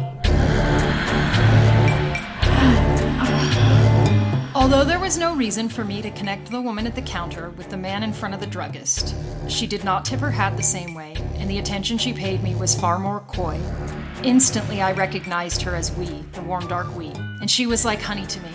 Although 4.52 4.84
there 4.84 4.98
was 4.98 5.16
no 5.16 5.36
reason 5.36 5.68
for 5.68 5.84
me 5.84 6.02
to 6.02 6.10
connect 6.10 6.50
the 6.50 6.60
woman 6.60 6.88
at 6.88 6.96
the 6.96 7.02
counter 7.02 7.50
with 7.50 7.70
the 7.70 7.76
man 7.76 8.02
in 8.02 8.12
front 8.12 8.34
of 8.34 8.40
the 8.40 8.48
druggist, 8.48 9.14
she 9.48 9.68
did 9.68 9.84
not 9.84 10.04
tip 10.04 10.18
her 10.18 10.32
hat 10.32 10.56
the 10.56 10.62
same 10.64 10.92
way, 10.92 11.14
and 11.36 11.48
the 11.48 11.60
attention 11.60 11.98
she 11.98 12.12
paid 12.12 12.42
me 12.42 12.56
was 12.56 12.74
far 12.74 12.98
more 12.98 13.20
coy. 13.20 13.60
Instantly, 14.24 14.80
I 14.80 14.92
recognized 14.92 15.62
her 15.62 15.74
as 15.74 15.90
we, 15.96 16.06
the 16.32 16.42
warm 16.42 16.68
dark 16.68 16.94
we, 16.96 17.08
and 17.40 17.50
she 17.50 17.66
was 17.66 17.84
like 17.84 18.00
honey 18.00 18.24
to 18.26 18.40
me. 18.40 18.50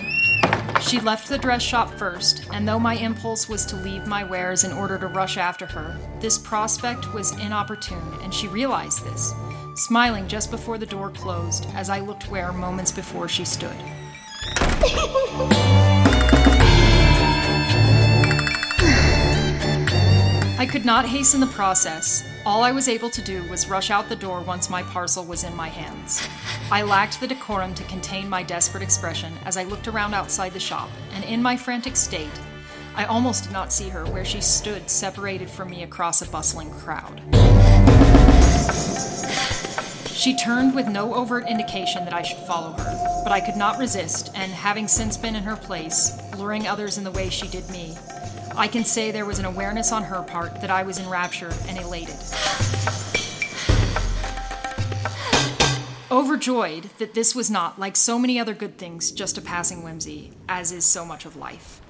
She 0.79 1.01
left 1.01 1.27
the 1.27 1.37
dress 1.37 1.61
shop 1.61 1.93
first, 1.95 2.47
and 2.53 2.65
though 2.65 2.79
my 2.79 2.93
impulse 2.93 3.49
was 3.49 3.65
to 3.65 3.75
leave 3.75 4.07
my 4.07 4.23
wares 4.23 4.63
in 4.63 4.71
order 4.71 4.97
to 4.97 5.07
rush 5.07 5.35
after 5.35 5.65
her, 5.65 5.97
this 6.21 6.37
prospect 6.37 7.13
was 7.13 7.37
inopportune, 7.39 8.17
and 8.23 8.33
she 8.33 8.47
realized 8.47 9.03
this, 9.03 9.33
smiling 9.75 10.25
just 10.29 10.51
before 10.51 10.77
the 10.77 10.85
door 10.85 11.09
closed 11.09 11.67
as 11.73 11.89
I 11.89 11.99
looked 11.99 12.31
where 12.31 12.53
moments 12.53 12.93
before 12.93 13.27
she 13.27 13.43
stood. 13.43 13.75
I 20.59 20.65
could 20.71 20.85
not 20.85 21.05
hasten 21.05 21.41
the 21.41 21.47
process. 21.47 22.23
All 22.47 22.63
I 22.63 22.71
was 22.71 22.87
able 22.87 23.09
to 23.09 23.21
do 23.21 23.43
was 23.49 23.67
rush 23.67 23.91
out 23.91 24.07
the 24.07 24.15
door 24.15 24.39
once 24.39 24.69
my 24.69 24.81
parcel 24.81 25.25
was 25.25 25.43
in 25.43 25.53
my 25.53 25.67
hands. 25.67 26.25
I 26.71 26.81
lacked 26.81 27.19
the 27.19 27.27
decorum 27.27 27.73
to 27.73 27.83
contain 27.83 28.29
my 28.29 28.41
desperate 28.41 28.81
expression 28.81 29.33
as 29.43 29.57
I 29.57 29.65
looked 29.65 29.89
around 29.89 30.13
outside 30.13 30.53
the 30.53 30.59
shop, 30.61 30.89
and 31.11 31.25
in 31.25 31.41
my 31.41 31.57
frantic 31.57 31.97
state, 31.97 32.31
I 32.95 33.03
almost 33.03 33.43
did 33.43 33.51
not 33.51 33.73
see 33.73 33.89
her 33.89 34.05
where 34.05 34.23
she 34.23 34.39
stood 34.39 34.89
separated 34.89 35.49
from 35.49 35.69
me 35.69 35.83
across 35.83 36.21
a 36.21 36.29
bustling 36.29 36.71
crowd. 36.71 37.19
She 40.13 40.37
turned 40.37 40.73
with 40.73 40.87
no 40.87 41.15
overt 41.15 41.49
indication 41.49 42.05
that 42.05 42.13
I 42.13 42.21
should 42.21 42.47
follow 42.47 42.71
her, 42.71 43.21
but 43.25 43.33
I 43.33 43.41
could 43.41 43.57
not 43.57 43.77
resist, 43.77 44.31
and 44.35 44.53
having 44.53 44.87
since 44.87 45.17
been 45.17 45.35
in 45.35 45.43
her 45.43 45.57
place, 45.57 46.17
luring 46.37 46.65
others 46.65 46.97
in 46.97 47.03
the 47.03 47.11
way 47.11 47.29
she 47.29 47.49
did 47.49 47.69
me, 47.71 47.97
I 48.57 48.67
can 48.67 48.83
say 48.85 49.11
there 49.11 49.23
was 49.23 49.37
an 49.37 49.45
awareness 49.45 49.91
on 49.91 50.03
her 50.05 50.23
part 50.23 50.61
that 50.61 50.71
I 50.71 50.81
was 50.81 50.97
enraptured 50.97 51.53
and 51.67 51.77
elated. 51.77 52.15
Overjoyed 56.09 56.85
that 56.97 57.13
this 57.13 57.35
was 57.35 57.51
not, 57.51 57.77
like 57.77 57.95
so 57.95 58.17
many 58.17 58.39
other 58.39 58.55
good 58.55 58.79
things, 58.79 59.11
just 59.11 59.37
a 59.37 59.41
passing 59.41 59.83
whimsy, 59.83 60.31
as 60.49 60.71
is 60.71 60.85
so 60.85 61.05
much 61.05 61.23
of 61.23 61.35
life. 61.35 61.81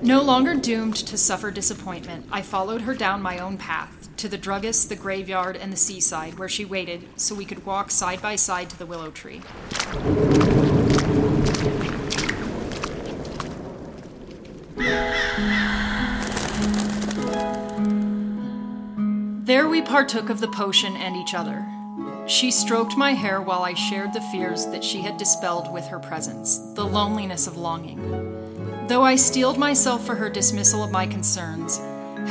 No 0.00 0.22
longer 0.22 0.54
doomed 0.54 0.94
to 0.94 1.18
suffer 1.18 1.50
disappointment, 1.50 2.26
I 2.30 2.42
followed 2.42 2.82
her 2.82 2.94
down 2.94 3.20
my 3.20 3.38
own 3.38 3.58
path 3.58 4.08
to 4.18 4.28
the 4.28 4.38
druggist, 4.38 4.90
the 4.90 4.96
graveyard, 4.96 5.56
and 5.56 5.72
the 5.72 5.76
seaside, 5.76 6.38
where 6.38 6.48
she 6.48 6.64
waited 6.64 7.08
so 7.16 7.34
we 7.34 7.44
could 7.44 7.66
walk 7.66 7.90
side 7.90 8.22
by 8.22 8.36
side 8.36 8.70
to 8.70 8.78
the 8.78 8.86
willow 8.86 9.10
tree. 9.10 9.40
There 19.44 19.68
we 19.68 19.82
partook 19.82 20.30
of 20.30 20.40
the 20.40 20.48
potion 20.48 20.96
and 20.96 21.16
each 21.16 21.34
other. 21.34 21.66
She 22.26 22.50
stroked 22.50 22.96
my 22.96 23.12
hair 23.12 23.42
while 23.42 23.62
I 23.62 23.74
shared 23.74 24.12
the 24.12 24.20
fears 24.20 24.66
that 24.66 24.84
she 24.84 25.00
had 25.00 25.16
dispelled 25.16 25.72
with 25.72 25.86
her 25.88 25.98
presence, 25.98 26.58
the 26.74 26.84
loneliness 26.84 27.46
of 27.46 27.56
longing. 27.56 28.86
Though 28.86 29.02
I 29.02 29.16
steeled 29.16 29.58
myself 29.58 30.06
for 30.06 30.14
her 30.14 30.30
dismissal 30.30 30.84
of 30.84 30.92
my 30.92 31.06
concerns, 31.06 31.80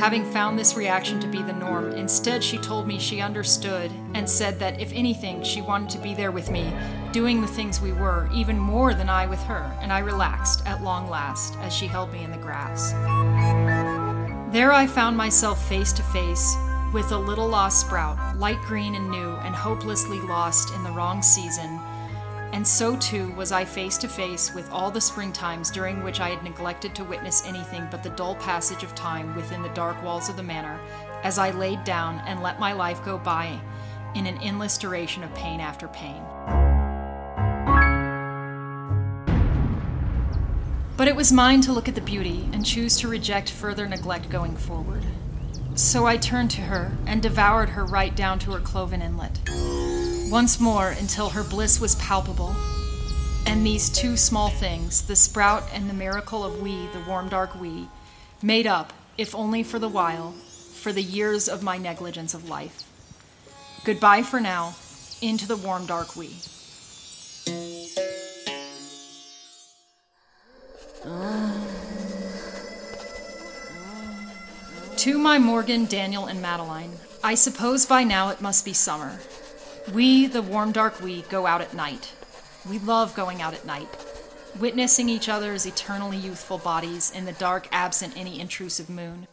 having 0.00 0.24
found 0.24 0.58
this 0.58 0.76
reaction 0.76 1.20
to 1.20 1.26
be 1.26 1.42
the 1.42 1.52
norm, 1.52 1.92
instead 1.92 2.42
she 2.42 2.56
told 2.56 2.88
me 2.88 2.98
she 2.98 3.20
understood 3.20 3.92
and 4.14 4.26
said 4.26 4.58
that 4.58 4.80
if 4.80 4.90
anything, 4.94 5.42
she 5.42 5.60
wanted 5.60 5.90
to 5.90 5.98
be 5.98 6.14
there 6.14 6.30
with 6.30 6.50
me, 6.50 6.72
doing 7.12 7.42
the 7.42 7.46
things 7.46 7.82
we 7.82 7.92
were, 7.92 8.26
even 8.32 8.58
more 8.58 8.94
than 8.94 9.10
I 9.10 9.26
with 9.26 9.42
her, 9.42 9.76
and 9.82 9.92
I 9.92 9.98
relaxed 9.98 10.66
at 10.66 10.82
long 10.82 11.10
last 11.10 11.54
as 11.58 11.74
she 11.74 11.86
held 11.86 12.10
me 12.14 12.24
in 12.24 12.30
the 12.30 12.38
grass. 12.38 12.92
There 14.54 14.72
I 14.72 14.86
found 14.86 15.18
myself 15.18 15.68
face 15.68 15.92
to 15.92 16.02
face 16.04 16.56
with 16.94 17.12
a 17.12 17.18
little 17.18 17.48
lost 17.48 17.82
sprout, 17.82 18.38
light 18.38 18.60
green 18.62 18.94
and 18.94 19.10
new, 19.10 19.32
and 19.44 19.54
hopelessly 19.54 20.20
lost 20.22 20.72
in 20.74 20.82
the 20.82 20.92
wrong 20.92 21.20
season. 21.20 21.78
And 22.52 22.66
so 22.66 22.96
too 22.96 23.32
was 23.32 23.52
I 23.52 23.64
face 23.64 23.96
to 23.98 24.08
face 24.08 24.52
with 24.52 24.70
all 24.70 24.90
the 24.90 24.98
springtimes 24.98 25.72
during 25.72 26.02
which 26.02 26.20
I 26.20 26.30
had 26.30 26.42
neglected 26.42 26.94
to 26.96 27.04
witness 27.04 27.44
anything 27.46 27.86
but 27.90 28.02
the 28.02 28.10
dull 28.10 28.34
passage 28.36 28.82
of 28.82 28.94
time 28.94 29.34
within 29.36 29.62
the 29.62 29.68
dark 29.70 30.02
walls 30.02 30.28
of 30.28 30.36
the 30.36 30.42
manor, 30.42 30.80
as 31.22 31.38
I 31.38 31.50
laid 31.50 31.84
down 31.84 32.22
and 32.26 32.42
let 32.42 32.58
my 32.58 32.72
life 32.72 33.04
go 33.04 33.18
by 33.18 33.60
in 34.14 34.26
an 34.26 34.38
endless 34.42 34.76
duration 34.78 35.22
of 35.22 35.34
pain 35.34 35.60
after 35.60 35.86
pain. 35.88 36.22
But 40.96 41.08
it 41.08 41.16
was 41.16 41.32
mine 41.32 41.62
to 41.62 41.72
look 41.72 41.88
at 41.88 41.94
the 41.94 42.00
beauty 42.02 42.48
and 42.52 42.66
choose 42.66 42.98
to 42.98 43.08
reject 43.08 43.50
further 43.50 43.88
neglect 43.88 44.28
going 44.28 44.56
forward. 44.56 45.04
So 45.74 46.04
I 46.04 46.18
turned 46.18 46.50
to 46.50 46.62
her 46.62 46.92
and 47.06 47.22
devoured 47.22 47.70
her 47.70 47.86
right 47.86 48.14
down 48.14 48.38
to 48.40 48.52
her 48.52 48.60
cloven 48.60 49.00
inlet. 49.00 49.40
Once 50.30 50.60
more 50.60 50.90
until 50.90 51.30
her 51.30 51.42
bliss 51.42 51.80
was 51.80 51.96
palpable. 51.96 52.54
And 53.46 53.66
these 53.66 53.90
two 53.90 54.16
small 54.16 54.48
things, 54.48 55.02
the 55.02 55.16
sprout 55.16 55.64
and 55.74 55.90
the 55.90 55.94
miracle 55.94 56.44
of 56.44 56.62
we, 56.62 56.86
the 56.92 57.02
warm 57.08 57.28
dark 57.28 57.60
we, 57.60 57.88
made 58.40 58.64
up, 58.64 58.92
if 59.18 59.34
only 59.34 59.64
for 59.64 59.80
the 59.80 59.88
while, 59.88 60.30
for 60.30 60.92
the 60.92 61.02
years 61.02 61.48
of 61.48 61.64
my 61.64 61.78
negligence 61.78 62.32
of 62.32 62.48
life. 62.48 62.84
Goodbye 63.84 64.22
for 64.22 64.38
now, 64.38 64.76
into 65.20 65.48
the 65.48 65.56
warm, 65.56 65.86
dark 65.86 66.14
we. 66.14 66.36
To 74.96 75.18
my 75.18 75.38
Morgan, 75.38 75.86
Daniel, 75.86 76.26
and 76.26 76.40
Madeline, 76.40 76.92
I 77.24 77.34
suppose 77.34 77.84
by 77.84 78.04
now 78.04 78.28
it 78.28 78.40
must 78.40 78.64
be 78.64 78.72
summer. 78.72 79.18
We, 79.92 80.28
the 80.28 80.42
warm, 80.42 80.70
dark 80.70 81.00
we, 81.00 81.22
go 81.22 81.46
out 81.46 81.60
at 81.60 81.74
night. 81.74 82.14
We 82.68 82.78
love 82.78 83.16
going 83.16 83.42
out 83.42 83.54
at 83.54 83.66
night, 83.66 83.88
witnessing 84.60 85.08
each 85.08 85.28
other's 85.28 85.66
eternally 85.66 86.16
youthful 86.16 86.58
bodies 86.58 87.10
in 87.10 87.24
the 87.24 87.32
dark, 87.32 87.66
absent 87.72 88.16
any 88.16 88.38
intrusive 88.38 88.88
moon. 88.88 89.26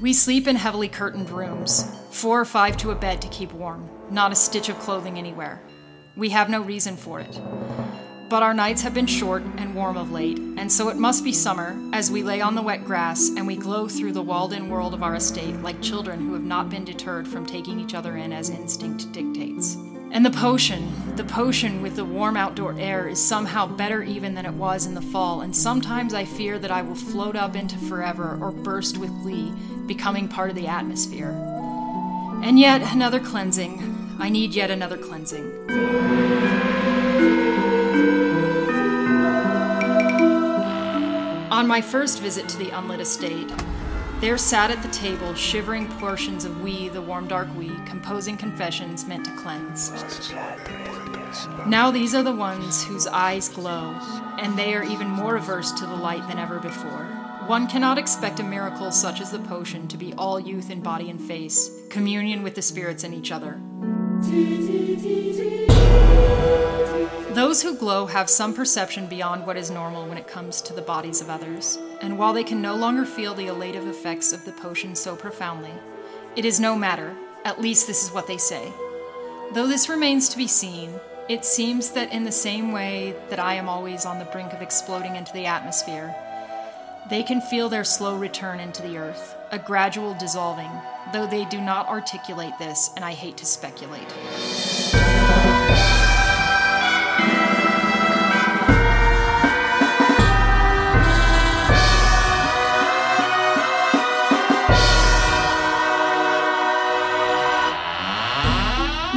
We 0.00 0.14
sleep 0.14 0.48
in 0.48 0.56
heavily 0.56 0.88
curtained 0.88 1.28
rooms, 1.28 1.84
four 2.10 2.40
or 2.40 2.46
five 2.46 2.78
to 2.78 2.92
a 2.92 2.94
bed 2.94 3.20
to 3.22 3.28
keep 3.28 3.52
warm, 3.52 3.90
not 4.10 4.32
a 4.32 4.34
stitch 4.34 4.70
of 4.70 4.78
clothing 4.78 5.18
anywhere. 5.18 5.60
We 6.16 6.30
have 6.30 6.48
no 6.48 6.62
reason 6.62 6.96
for 6.96 7.20
it. 7.20 7.38
But 8.32 8.42
our 8.42 8.54
nights 8.54 8.80
have 8.80 8.94
been 8.94 9.06
short 9.06 9.42
and 9.58 9.74
warm 9.74 9.98
of 9.98 10.10
late, 10.10 10.38
and 10.38 10.72
so 10.72 10.88
it 10.88 10.96
must 10.96 11.22
be 11.22 11.34
summer 11.34 11.78
as 11.92 12.10
we 12.10 12.22
lay 12.22 12.40
on 12.40 12.54
the 12.54 12.62
wet 12.62 12.82
grass 12.82 13.28
and 13.28 13.46
we 13.46 13.56
glow 13.56 13.88
through 13.88 14.12
the 14.12 14.22
walled 14.22 14.54
in 14.54 14.70
world 14.70 14.94
of 14.94 15.02
our 15.02 15.16
estate 15.16 15.54
like 15.56 15.82
children 15.82 16.18
who 16.18 16.32
have 16.32 16.42
not 16.42 16.70
been 16.70 16.82
deterred 16.82 17.28
from 17.28 17.44
taking 17.44 17.78
each 17.78 17.92
other 17.92 18.16
in 18.16 18.32
as 18.32 18.48
instinct 18.48 19.12
dictates. 19.12 19.76
And 20.12 20.24
the 20.24 20.30
potion, 20.30 21.14
the 21.14 21.24
potion 21.24 21.82
with 21.82 21.94
the 21.94 22.06
warm 22.06 22.38
outdoor 22.38 22.74
air, 22.78 23.06
is 23.06 23.22
somehow 23.22 23.66
better 23.66 24.02
even 24.02 24.34
than 24.34 24.46
it 24.46 24.54
was 24.54 24.86
in 24.86 24.94
the 24.94 25.02
fall, 25.02 25.42
and 25.42 25.54
sometimes 25.54 26.14
I 26.14 26.24
fear 26.24 26.58
that 26.58 26.70
I 26.70 26.80
will 26.80 26.94
float 26.94 27.36
up 27.36 27.54
into 27.54 27.76
forever 27.76 28.38
or 28.40 28.50
burst 28.50 28.96
with 28.96 29.10
glee, 29.20 29.52
becoming 29.86 30.26
part 30.26 30.48
of 30.48 30.56
the 30.56 30.68
atmosphere. 30.68 31.32
And 32.42 32.58
yet 32.58 32.80
another 32.94 33.20
cleansing. 33.20 34.16
I 34.18 34.30
need 34.30 34.54
yet 34.54 34.70
another 34.70 34.96
cleansing. 34.96 36.91
On 41.62 41.68
my 41.68 41.80
first 41.80 42.20
visit 42.20 42.48
to 42.48 42.58
the 42.58 42.76
unlit 42.76 42.98
estate, 42.98 43.48
there 44.20 44.36
sat 44.36 44.72
at 44.72 44.82
the 44.82 44.88
table 44.88 45.32
shivering 45.32 45.86
portions 45.86 46.44
of 46.44 46.60
we, 46.60 46.88
the 46.88 47.00
warm 47.00 47.28
dark 47.28 47.46
we, 47.56 47.68
composing 47.86 48.36
confessions 48.36 49.06
meant 49.06 49.24
to 49.26 49.36
cleanse. 49.36 49.92
Now 51.64 51.92
these 51.92 52.16
are 52.16 52.24
the 52.24 52.34
ones 52.34 52.82
whose 52.82 53.06
eyes 53.06 53.48
glow, 53.48 53.96
and 54.40 54.58
they 54.58 54.74
are 54.74 54.82
even 54.82 55.06
more 55.06 55.36
averse 55.36 55.70
to 55.70 55.86
the 55.86 55.94
light 55.94 56.26
than 56.26 56.40
ever 56.40 56.58
before. 56.58 57.04
One 57.46 57.68
cannot 57.68 57.96
expect 57.96 58.40
a 58.40 58.42
miracle 58.42 58.90
such 58.90 59.20
as 59.20 59.30
the 59.30 59.38
potion 59.38 59.86
to 59.86 59.96
be 59.96 60.12
all 60.14 60.40
youth 60.40 60.68
in 60.68 60.80
body 60.80 61.10
and 61.10 61.20
face, 61.20 61.70
communion 61.90 62.42
with 62.42 62.56
the 62.56 62.62
spirits 62.62 63.04
and 63.04 63.14
each 63.14 63.30
other. 63.30 63.60
Those 67.34 67.62
who 67.62 67.74
glow 67.74 68.04
have 68.04 68.28
some 68.28 68.52
perception 68.52 69.06
beyond 69.06 69.46
what 69.46 69.56
is 69.56 69.70
normal 69.70 70.06
when 70.06 70.18
it 70.18 70.28
comes 70.28 70.60
to 70.60 70.74
the 70.74 70.82
bodies 70.82 71.22
of 71.22 71.30
others, 71.30 71.78
and 72.02 72.18
while 72.18 72.34
they 72.34 72.44
can 72.44 72.60
no 72.60 72.74
longer 72.74 73.06
feel 73.06 73.32
the 73.32 73.46
elative 73.46 73.88
effects 73.88 74.34
of 74.34 74.44
the 74.44 74.52
potion 74.52 74.94
so 74.94 75.16
profoundly, 75.16 75.72
it 76.36 76.44
is 76.44 76.60
no 76.60 76.76
matter, 76.76 77.16
at 77.46 77.58
least 77.58 77.86
this 77.86 78.04
is 78.04 78.12
what 78.12 78.26
they 78.26 78.36
say. 78.36 78.70
Though 79.54 79.66
this 79.66 79.88
remains 79.88 80.28
to 80.28 80.36
be 80.36 80.46
seen, 80.46 80.92
it 81.26 81.46
seems 81.46 81.92
that 81.92 82.12
in 82.12 82.24
the 82.24 82.32
same 82.32 82.70
way 82.70 83.16
that 83.30 83.40
I 83.40 83.54
am 83.54 83.66
always 83.66 84.04
on 84.04 84.18
the 84.18 84.26
brink 84.26 84.52
of 84.52 84.60
exploding 84.60 85.16
into 85.16 85.32
the 85.32 85.46
atmosphere, 85.46 86.14
they 87.08 87.22
can 87.22 87.40
feel 87.40 87.70
their 87.70 87.82
slow 87.82 88.14
return 88.14 88.60
into 88.60 88.82
the 88.82 88.98
earth, 88.98 89.34
a 89.50 89.58
gradual 89.58 90.12
dissolving, 90.12 90.70
though 91.14 91.26
they 91.26 91.46
do 91.46 91.62
not 91.62 91.88
articulate 91.88 92.58
this, 92.58 92.90
and 92.94 93.06
I 93.06 93.12
hate 93.12 93.38
to 93.38 93.46
speculate. 93.46 94.12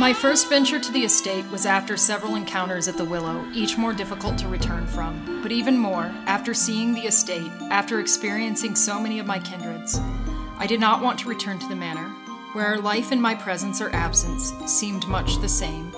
My 0.06 0.14
first 0.14 0.50
venture 0.50 0.80
to 0.80 0.92
the 0.92 1.04
estate 1.04 1.50
was 1.50 1.66
after 1.66 1.98
several 1.98 2.36
encounters 2.36 2.88
at 2.88 2.96
the 2.96 3.04
Willow, 3.04 3.44
each 3.56 3.76
more 3.76 3.92
difficult 3.92 4.38
to 4.38 4.48
return 4.48 4.86
from, 4.86 5.42
but 5.42 5.52
even 5.52 5.80
more 5.80 6.14
after 6.28 6.54
seeing 6.54 6.94
the 6.94 7.08
estate, 7.08 7.52
after 7.72 8.00
experiencing 8.00 8.76
so 8.76 9.00
many 9.00 9.18
of 9.18 9.26
my 9.26 9.40
kindreds. 9.40 10.00
I 10.60 10.68
did 10.68 10.80
not 10.80 11.02
want 11.02 11.18
to 11.22 11.28
return 11.28 11.58
to 11.58 11.68
the 11.68 11.76
manor, 11.76 12.10
where 12.54 12.78
life 12.78 13.12
in 13.12 13.20
my 13.20 13.34
presence 13.34 13.82
or 13.82 13.90
absence 13.96 14.54
seemed 14.68 15.08
much 15.08 15.42
the 15.42 15.50
same, 15.50 15.92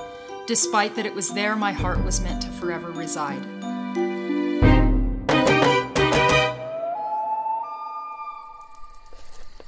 despite 0.46 0.96
that 0.96 1.06
it 1.06 1.14
was 1.14 1.34
there 1.34 1.58
my 1.58 1.74
heart 1.74 2.02
was 2.06 2.22
meant 2.22 2.44
to 2.44 2.52
forever 2.52 2.92
reside. 2.92 3.57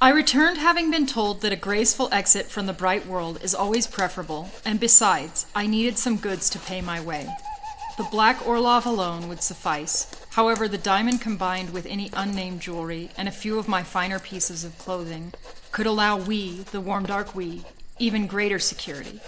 I 0.02 0.12
returned 0.12 0.58
having 0.58 0.92
been 0.92 1.06
told 1.06 1.42
that 1.42 1.52
a 1.52 1.58
graceful 1.58 2.08
exit 2.14 2.46
from 2.46 2.68
the 2.68 2.74
bright 2.74 3.06
world 3.06 3.38
is 3.44 3.54
always 3.54 3.86
preferable, 3.86 4.50
and 4.64 4.80
besides, 4.80 5.46
I 5.54 5.68
needed 5.68 5.98
some 5.98 6.16
goods 6.16 6.50
to 6.52 6.60
pay 6.60 6.80
my 6.80 7.02
way. 7.02 7.28
The 7.98 8.08
black 8.10 8.48
Orlov 8.48 8.86
alone 8.86 9.28
would 9.28 9.44
suffice. 9.44 10.10
However, 10.30 10.70
the 10.70 10.78
diamond 10.78 11.20
combined 11.20 11.72
with 11.72 11.86
any 11.86 12.10
unnamed 12.14 12.62
jewelry 12.62 13.10
and 13.18 13.28
a 13.28 13.32
few 13.32 13.60
of 13.60 13.68
my 13.68 13.84
finer 13.84 14.20
pieces 14.20 14.64
of 14.64 14.78
clothing 14.78 15.34
could 15.74 15.86
allow 15.86 16.16
we, 16.16 16.60
the 16.72 16.80
warm 16.80 17.06
dark 17.06 17.36
we, 17.36 17.66
even 17.98 18.26
greater 18.26 18.58
security. 18.58 19.20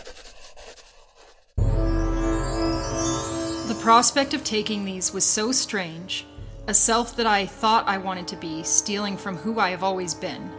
The 3.68 3.78
prospect 3.82 4.34
of 4.34 4.46
taking 4.46 4.86
these 4.86 5.12
was 5.12 5.26
so 5.26 5.52
strange, 5.52 6.26
a 6.66 6.74
self 6.74 7.18
that 7.18 7.28
I 7.28 7.46
thought 7.46 7.90
I 7.90 7.98
wanted 7.98 8.30
to 8.30 8.38
be, 8.38 8.64
stealing 8.64 9.18
from 9.18 9.36
who 9.36 9.60
I 9.60 9.72
have 9.72 9.84
always 9.84 10.14
been. 10.14 10.50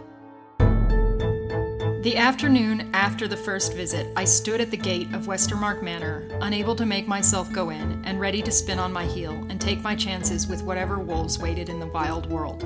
The 2.03 2.17
afternoon 2.17 2.89
after 2.93 3.29
the 3.29 3.37
first 3.37 3.75
visit, 3.75 4.11
I 4.17 4.25
stood 4.25 4.59
at 4.59 4.71
the 4.71 4.75
gate 4.75 5.13
of 5.13 5.27
Westermark 5.27 5.81
Manor, 5.81 6.27
unable 6.41 6.75
to 6.75 6.85
make 6.85 7.07
myself 7.07 7.49
go 7.53 7.69
in, 7.69 8.03
and 8.03 8.19
ready 8.19 8.41
to 8.41 8.51
spin 8.51 8.77
on 8.77 8.91
my 8.91 9.05
heel 9.05 9.31
and 9.47 9.61
take 9.61 9.81
my 9.81 9.95
chances 9.95 10.45
with 10.45 10.63
whatever 10.63 10.99
wolves 10.99 11.39
waited 11.39 11.69
in 11.69 11.79
the 11.79 11.87
wild 11.87 12.29
world. 12.29 12.65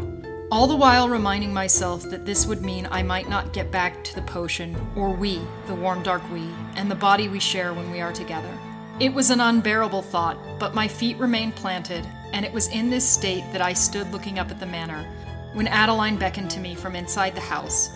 All 0.51 0.65
the 0.65 0.75
while 0.75 1.07
reminding 1.07 1.53
myself 1.53 2.01
that 2.09 2.25
this 2.25 2.47
would 2.47 2.63
mean 2.63 2.87
I 2.89 3.03
might 3.03 3.29
not 3.29 3.53
get 3.53 3.69
back 3.69 4.03
to 4.05 4.15
the 4.15 4.23
potion, 4.23 4.75
or 4.95 5.11
we, 5.11 5.39
the 5.67 5.75
warm 5.75 6.01
dark 6.01 6.23
we, 6.31 6.49
and 6.75 6.89
the 6.89 6.95
body 6.95 7.27
we 7.27 7.39
share 7.39 7.75
when 7.75 7.91
we 7.91 8.01
are 8.01 8.13
together. 8.13 8.57
It 8.99 9.13
was 9.13 9.29
an 9.29 9.39
unbearable 9.39 10.01
thought, 10.01 10.39
but 10.57 10.73
my 10.73 10.87
feet 10.87 11.15
remained 11.17 11.55
planted, 11.55 12.03
and 12.33 12.43
it 12.43 12.51
was 12.51 12.69
in 12.69 12.89
this 12.89 13.07
state 13.07 13.43
that 13.51 13.61
I 13.61 13.73
stood 13.73 14.11
looking 14.11 14.39
up 14.39 14.49
at 14.49 14.59
the 14.59 14.65
manor 14.65 15.05
when 15.53 15.67
Adeline 15.67 16.17
beckoned 16.17 16.49
to 16.51 16.59
me 16.59 16.75
from 16.75 16.95
inside 16.95 17.33
the 17.33 17.41
house, 17.41 17.89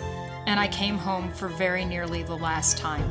and 0.51 0.59
I 0.59 0.67
came 0.67 0.97
home 0.97 1.31
for 1.31 1.47
very 1.47 1.85
nearly 1.85 2.23
the 2.23 2.35
last 2.35 2.77
time. 2.77 3.01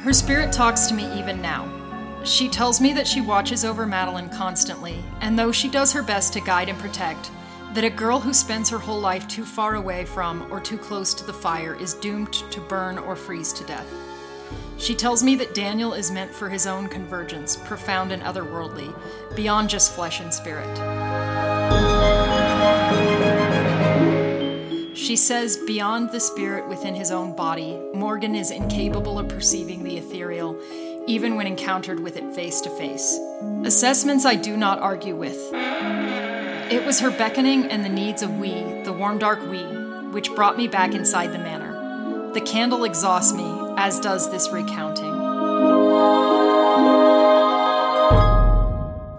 Her 0.00 0.14
spirit 0.14 0.50
talks 0.50 0.86
to 0.86 0.94
me 0.94 1.12
even 1.18 1.42
now. 1.42 1.70
She 2.24 2.48
tells 2.48 2.80
me 2.80 2.94
that 2.94 3.06
she 3.06 3.20
watches 3.20 3.66
over 3.66 3.86
Madeline 3.86 4.30
constantly, 4.30 5.04
and 5.20 5.38
though 5.38 5.52
she 5.52 5.68
does 5.68 5.92
her 5.92 6.02
best 6.02 6.32
to 6.32 6.40
guide 6.40 6.70
and 6.70 6.78
protect, 6.78 7.30
that 7.74 7.84
a 7.84 7.90
girl 7.90 8.18
who 8.18 8.32
spends 8.32 8.70
her 8.70 8.78
whole 8.78 9.00
life 9.00 9.28
too 9.28 9.44
far 9.44 9.74
away 9.74 10.06
from 10.06 10.50
or 10.50 10.58
too 10.58 10.78
close 10.78 11.12
to 11.12 11.24
the 11.24 11.34
fire 11.34 11.74
is 11.74 11.92
doomed 11.92 12.32
to 12.32 12.62
burn 12.62 12.96
or 12.96 13.14
freeze 13.14 13.52
to 13.52 13.64
death. 13.64 13.92
She 14.78 14.94
tells 14.94 15.22
me 15.22 15.36
that 15.36 15.54
Daniel 15.54 15.94
is 15.94 16.10
meant 16.10 16.34
for 16.34 16.48
his 16.48 16.66
own 16.66 16.88
convergence, 16.88 17.56
profound 17.56 18.12
and 18.12 18.22
otherworldly, 18.22 18.94
beyond 19.34 19.70
just 19.70 19.94
flesh 19.94 20.20
and 20.20 20.32
spirit. 20.32 20.68
She 24.96 25.16
says, 25.16 25.58
beyond 25.66 26.10
the 26.10 26.20
spirit 26.20 26.68
within 26.68 26.94
his 26.94 27.10
own 27.10 27.36
body, 27.36 27.78
Morgan 27.94 28.34
is 28.34 28.50
incapable 28.50 29.18
of 29.18 29.28
perceiving 29.28 29.84
the 29.84 29.98
ethereal, 29.98 30.58
even 31.06 31.36
when 31.36 31.46
encountered 31.46 32.00
with 32.00 32.16
it 32.16 32.34
face 32.34 32.60
to 32.62 32.70
face. 32.70 33.18
Assessments 33.64 34.24
I 34.24 34.34
do 34.34 34.56
not 34.56 34.78
argue 34.80 35.14
with. 35.14 35.38
It 35.52 36.84
was 36.86 37.00
her 37.00 37.10
beckoning 37.10 37.66
and 37.66 37.84
the 37.84 37.90
needs 37.90 38.22
of 38.22 38.38
we, 38.38 38.82
the 38.82 38.92
warm 38.92 39.18
dark 39.18 39.40
we, 39.50 39.62
which 40.10 40.34
brought 40.34 40.56
me 40.56 40.66
back 40.68 40.94
inside 40.94 41.32
the 41.32 41.38
manor. 41.38 42.32
The 42.32 42.40
candle 42.40 42.84
exhausts 42.84 43.34
me, 43.34 43.44
as 43.86 44.00
does 44.00 44.30
this 44.30 44.48
recounting. 44.48 45.12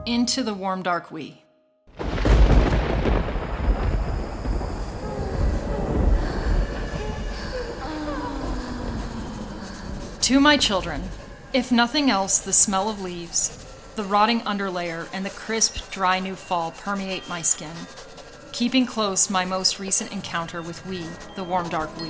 Into 0.08 0.42
the 0.42 0.56
warm 0.56 0.82
dark 0.82 1.12
we. 1.12 1.44
To 10.22 10.40
my 10.40 10.58
children, 10.58 11.04
if 11.54 11.72
nothing 11.72 12.10
else, 12.10 12.40
the 12.40 12.52
smell 12.52 12.90
of 12.90 13.00
leaves, 13.00 13.64
the 13.96 14.04
rotting 14.04 14.42
underlayer 14.42 15.08
and 15.14 15.24
the 15.24 15.30
crisp, 15.30 15.92
dry 15.92 16.20
new 16.20 16.34
fall 16.34 16.72
permeate 16.72 17.30
my 17.30 17.44
skin, 17.44 17.76
keeping 18.52 18.88
close 18.88 19.30
my 19.30 19.46
most 19.46 19.78
recent 19.78 20.12
encounter 20.12 20.64
with 20.64 20.84
we, 20.88 21.06
the 21.36 21.44
warm 21.44 21.70
dark 21.70 21.96
we. 22.02 22.10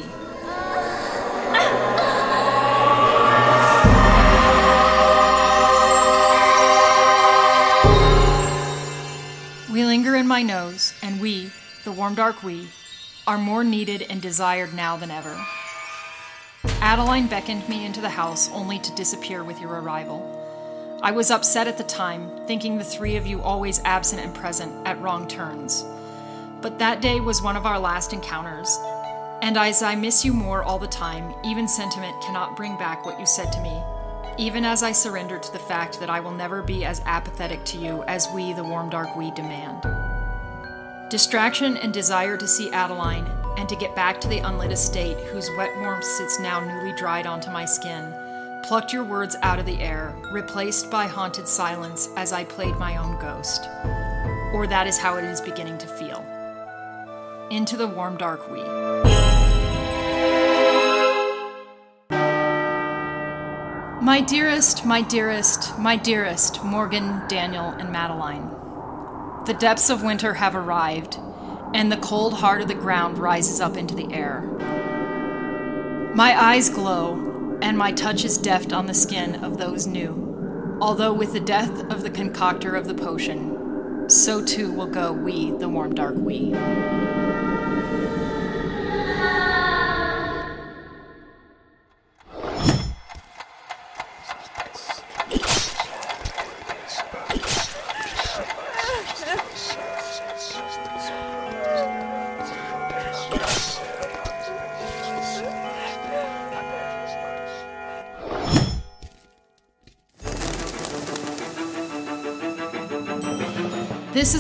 We 10.05 10.11
linger 10.11 10.21
in 10.21 10.27
my 10.27 10.43
nose, 10.43 10.93
and 11.01 11.19
we, 11.19 11.49
the 11.83 11.91
warm 11.91 12.13
dark 12.13 12.43
we, 12.43 12.67
are 13.25 13.39
more 13.39 13.63
needed 13.63 14.05
and 14.07 14.21
desired 14.21 14.71
now 14.71 14.97
than 14.97 15.09
ever. 15.09 15.35
Adeline 16.79 17.25
beckoned 17.25 17.67
me 17.67 17.87
into 17.87 18.01
the 18.01 18.09
house 18.09 18.47
only 18.51 18.77
to 18.77 18.93
disappear 18.93 19.43
with 19.43 19.59
your 19.59 19.81
arrival. 19.81 20.99
I 21.01 21.09
was 21.09 21.31
upset 21.31 21.67
at 21.67 21.79
the 21.79 21.83
time, 21.85 22.29
thinking 22.45 22.77
the 22.77 22.83
three 22.83 23.15
of 23.15 23.25
you 23.25 23.41
always 23.41 23.81
absent 23.83 24.21
and 24.21 24.35
present 24.35 24.71
at 24.85 25.01
wrong 25.01 25.27
turns. 25.27 25.83
But 26.61 26.77
that 26.77 27.01
day 27.01 27.19
was 27.19 27.41
one 27.41 27.57
of 27.57 27.65
our 27.65 27.79
last 27.79 28.13
encounters, 28.13 28.77
and 29.41 29.57
as 29.57 29.81
I 29.81 29.95
miss 29.95 30.23
you 30.23 30.33
more 30.33 30.61
all 30.61 30.77
the 30.77 30.85
time, 30.85 31.33
even 31.43 31.67
sentiment 31.67 32.21
cannot 32.21 32.55
bring 32.55 32.77
back 32.77 33.07
what 33.07 33.19
you 33.19 33.25
said 33.25 33.51
to 33.53 33.61
me, 33.63 33.81
even 34.38 34.65
as 34.65 34.84
I 34.84 34.91
surrender 34.91 35.39
to 35.39 35.52
the 35.52 35.60
fact 35.60 36.00
that 36.00 36.10
I 36.10 36.19
will 36.19 36.32
never 36.32 36.62
be 36.62 36.86
as 36.86 37.02
apathetic 37.06 37.63
to 37.65 37.78
you 37.78 38.04
as 38.04 38.28
we, 38.34 38.54
the 38.54 38.63
warm 38.63 38.89
dark 38.89 39.15
we, 39.15 39.32
demand. 39.32 39.82
Distraction 41.10 41.78
and 41.78 41.93
desire 41.93 42.38
to 42.38 42.48
see 42.48 42.71
Adeline 42.71 43.26
and 43.58 43.69
to 43.69 43.76
get 43.76 43.95
back 43.95 44.19
to 44.21 44.28
the 44.28 44.39
unlit 44.39 44.71
estate 44.71 45.17
whose 45.28 45.50
wet 45.58 45.76
warmth 45.80 46.04
sits 46.04 46.39
now 46.39 46.60
newly 46.60 46.95
dried 46.95 47.26
onto 47.26 47.50
my 47.50 47.65
skin 47.65 48.13
plucked 48.65 48.91
your 48.91 49.04
words 49.04 49.36
out 49.43 49.60
of 49.60 49.65
the 49.67 49.80
air, 49.80 50.15
replaced 50.32 50.89
by 50.89 51.06
haunted 51.06 51.48
silence 51.48 52.10
as 52.17 52.34
I 52.34 52.43
played 52.43 52.76
my 52.78 52.98
own 52.98 53.19
ghost. 53.19 53.69
Or 54.54 54.65
that 54.67 54.88
is 54.88 54.98
how 54.98 55.17
it 55.17 55.24
is 55.24 55.39
beginning 55.39 55.78
to 55.80 55.88
feel. 55.88 56.26
Into 57.52 57.78
the 57.78 57.88
warm 57.88 58.17
dark 58.17 58.50
we. 58.52 59.35
My 64.05 64.21
dearest, 64.21 64.85
my 64.85 65.01
dearest, 65.01 65.79
my 65.79 65.95
dearest 65.95 66.63
Morgan, 66.63 67.23
Daniel, 67.27 67.69
and 67.69 67.91
Madeline. 67.91 68.51
The 69.47 69.55
depths 69.55 69.89
of 69.89 70.03
winter 70.03 70.35
have 70.35 70.55
arrived, 70.55 71.17
and 71.73 71.91
the 71.91 71.97
cold 71.97 72.35
heart 72.35 72.61
of 72.61 72.67
the 72.67 72.75
ground 72.75 73.17
rises 73.17 73.59
up 73.59 73.75
into 73.75 73.95
the 73.95 74.13
air. 74.13 74.41
My 76.13 76.39
eyes 76.39 76.69
glow, 76.69 77.57
and 77.63 77.79
my 77.79 77.91
touch 77.91 78.23
is 78.23 78.37
deft 78.37 78.71
on 78.71 78.85
the 78.85 78.93
skin 78.93 79.43
of 79.43 79.57
those 79.57 79.87
new. 79.87 80.77
Although 80.79 81.13
with 81.13 81.33
the 81.33 81.39
death 81.39 81.91
of 81.91 82.03
the 82.03 82.11
concoctor 82.11 82.75
of 82.75 82.85
the 82.85 82.93
potion, 82.93 84.07
so 84.07 84.45
too 84.45 84.71
will 84.71 84.85
go 84.85 85.13
we, 85.13 85.49
the 85.49 85.67
warm 85.67 85.95
dark 85.95 86.13
we. 86.15 86.53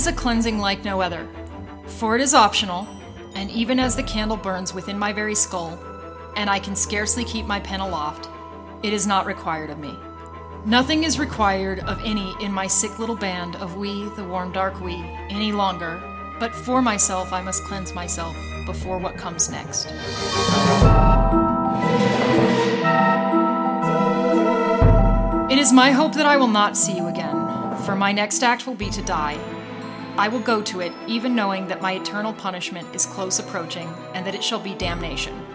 A 0.07 0.13
cleansing 0.13 0.59
like 0.59 0.83
no 0.83 1.01
other, 1.01 1.27
for 1.85 2.15
it 2.15 2.21
is 2.21 2.33
optional, 2.33 2.87
and 3.35 3.51
even 3.51 3.79
as 3.79 3.95
the 3.95 4.03
candle 4.03 4.37
burns 4.37 4.73
within 4.73 4.97
my 4.97 5.13
very 5.13 5.35
skull, 5.35 5.79
and 6.35 6.49
I 6.49 6.59
can 6.59 6.75
scarcely 6.75 7.23
keep 7.23 7.45
my 7.45 7.59
pen 7.59 7.79
aloft, 7.79 8.29
it 8.83 8.93
is 8.93 9.07
not 9.07 9.25
required 9.25 9.69
of 9.69 9.79
me. 9.79 9.95
Nothing 10.65 11.03
is 11.03 11.19
required 11.19 11.79
of 11.79 12.01
any 12.03 12.33
in 12.41 12.51
my 12.51 12.67
sick 12.67 12.97
little 12.97 13.15
band 13.15 13.55
of 13.57 13.77
we, 13.77 14.09
the 14.15 14.23
warm 14.23 14.51
dark 14.51 14.81
we, 14.81 14.95
any 15.29 15.51
longer, 15.51 16.01
but 16.39 16.53
for 16.53 16.81
myself 16.81 17.31
I 17.31 17.41
must 17.41 17.63
cleanse 17.63 17.93
myself 17.93 18.35
before 18.65 18.97
what 18.97 19.15
comes 19.15 19.49
next. 19.49 19.85
It 25.51 25.59
is 25.59 25.71
my 25.71 25.91
hope 25.91 26.13
that 26.15 26.25
I 26.25 26.37
will 26.37 26.47
not 26.47 26.75
see 26.75 26.97
you 26.97 27.07
again, 27.07 27.77
for 27.85 27.95
my 27.95 28.11
next 28.11 28.43
act 28.43 28.65
will 28.65 28.75
be 28.75 28.89
to 28.89 29.01
die, 29.03 29.37
I 30.17 30.29
will 30.29 30.39
go 30.39 30.61
to 30.61 30.79
it, 30.79 30.93
even 31.07 31.35
knowing 31.35 31.67
that 31.67 31.81
my 31.81 31.93
eternal 31.93 32.31
punishment 32.31 32.95
is 32.95 33.05
close 33.05 33.39
approaching 33.39 33.89
and 34.13 34.25
that 34.25 34.33
it 34.33 34.43
shall 34.43 34.61
be 34.61 34.73
damnation. 34.73 35.45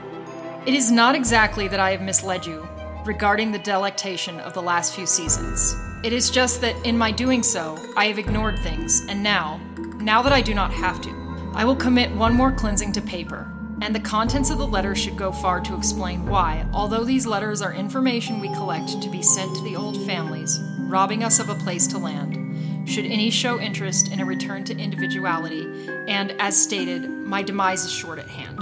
It 0.67 0.75
is 0.75 0.93
not 0.93 1.15
exactly 1.15 1.67
that 1.69 1.81
I 1.81 1.93
have 1.93 2.03
misled 2.03 2.45
you 2.45 2.69
regarding 3.07 3.53
the 3.53 3.59
delectation 3.59 4.39
of 4.41 4.53
the 4.53 4.61
last 4.61 4.95
few 4.95 5.07
seasons. 5.07 5.75
It 6.05 6.13
is 6.13 6.29
just 6.29 6.61
that 6.61 6.77
in 6.85 6.99
my 6.99 7.11
doing 7.11 7.43
so, 7.43 7.79
I 7.97 8.07
have 8.07 8.19
ignored 8.19 8.59
things, 8.59 9.07
and 9.09 9.23
now, 9.23 9.59
now 9.97 10.21
that 10.21 10.33
I 10.33 10.43
do 10.43 10.55
not 10.55 10.73
have 10.75 11.01
to, 11.03 11.51
I 11.55 11.65
will 11.65 11.77
commit 11.77 12.15
one 12.15 12.35
more 12.35 12.53
cleansing 12.53 12.93
to 12.93 13.01
paper, 13.01 13.51
and 13.81 13.95
the 13.95 14.01
contents 14.01 14.51
of 14.51 14.59
the 14.59 14.67
letter 14.67 14.95
should 14.95 15.17
go 15.17 15.33
far 15.33 15.61
to 15.61 15.75
explain 15.75 16.27
why, 16.27 16.67
although 16.75 17.05
these 17.05 17.27
letters 17.27 17.63
are 17.63 17.73
information 17.73 18.41
we 18.41 18.49
collect 18.49 19.01
to 19.01 19.09
be 19.09 19.23
sent 19.23 19.57
to 19.57 19.65
the 19.65 19.77
old 19.77 19.97
families, 20.05 20.61
robbing 20.81 21.25
us 21.25 21.39
of 21.39 21.49
a 21.49 21.55
place 21.55 21.87
to 21.87 21.97
land 21.99 22.40
should 22.87 23.07
any 23.07 23.31
show 23.31 23.61
interest 23.61 24.13
in 24.13 24.21
a 24.21 24.25
return 24.25 24.65
to 24.65 24.77
individuality, 24.77 25.67
and 26.09 26.33
as 26.41 26.61
stated, 26.61 27.09
my 27.09 27.43
demise 27.43 27.85
is 27.85 27.93
short 27.93 28.19
at 28.19 28.29
hand. 28.29 28.59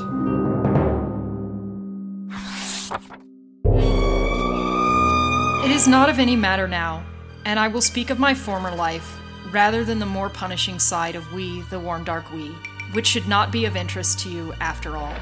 It 5.64 5.70
is 5.70 5.86
not 5.86 6.08
of 6.08 6.18
any 6.18 6.36
matter 6.36 6.68
now, 6.68 7.04
and 7.44 7.58
I 7.58 7.68
will 7.68 7.80
speak 7.80 8.10
of 8.10 8.18
my 8.18 8.34
former 8.34 8.74
life 8.74 9.18
rather 9.52 9.84
than 9.84 9.98
the 9.98 10.06
more 10.06 10.28
punishing 10.28 10.78
side 10.78 11.14
of 11.14 11.32
we, 11.32 11.62
the 11.62 11.80
warm 11.80 12.04
dark 12.04 12.30
we, 12.32 12.48
which 12.92 13.06
should 13.06 13.28
not 13.28 13.50
be 13.50 13.64
of 13.64 13.76
interest 13.76 14.18
to 14.20 14.28
you 14.28 14.52
after 14.60 14.96
all. 14.96 15.14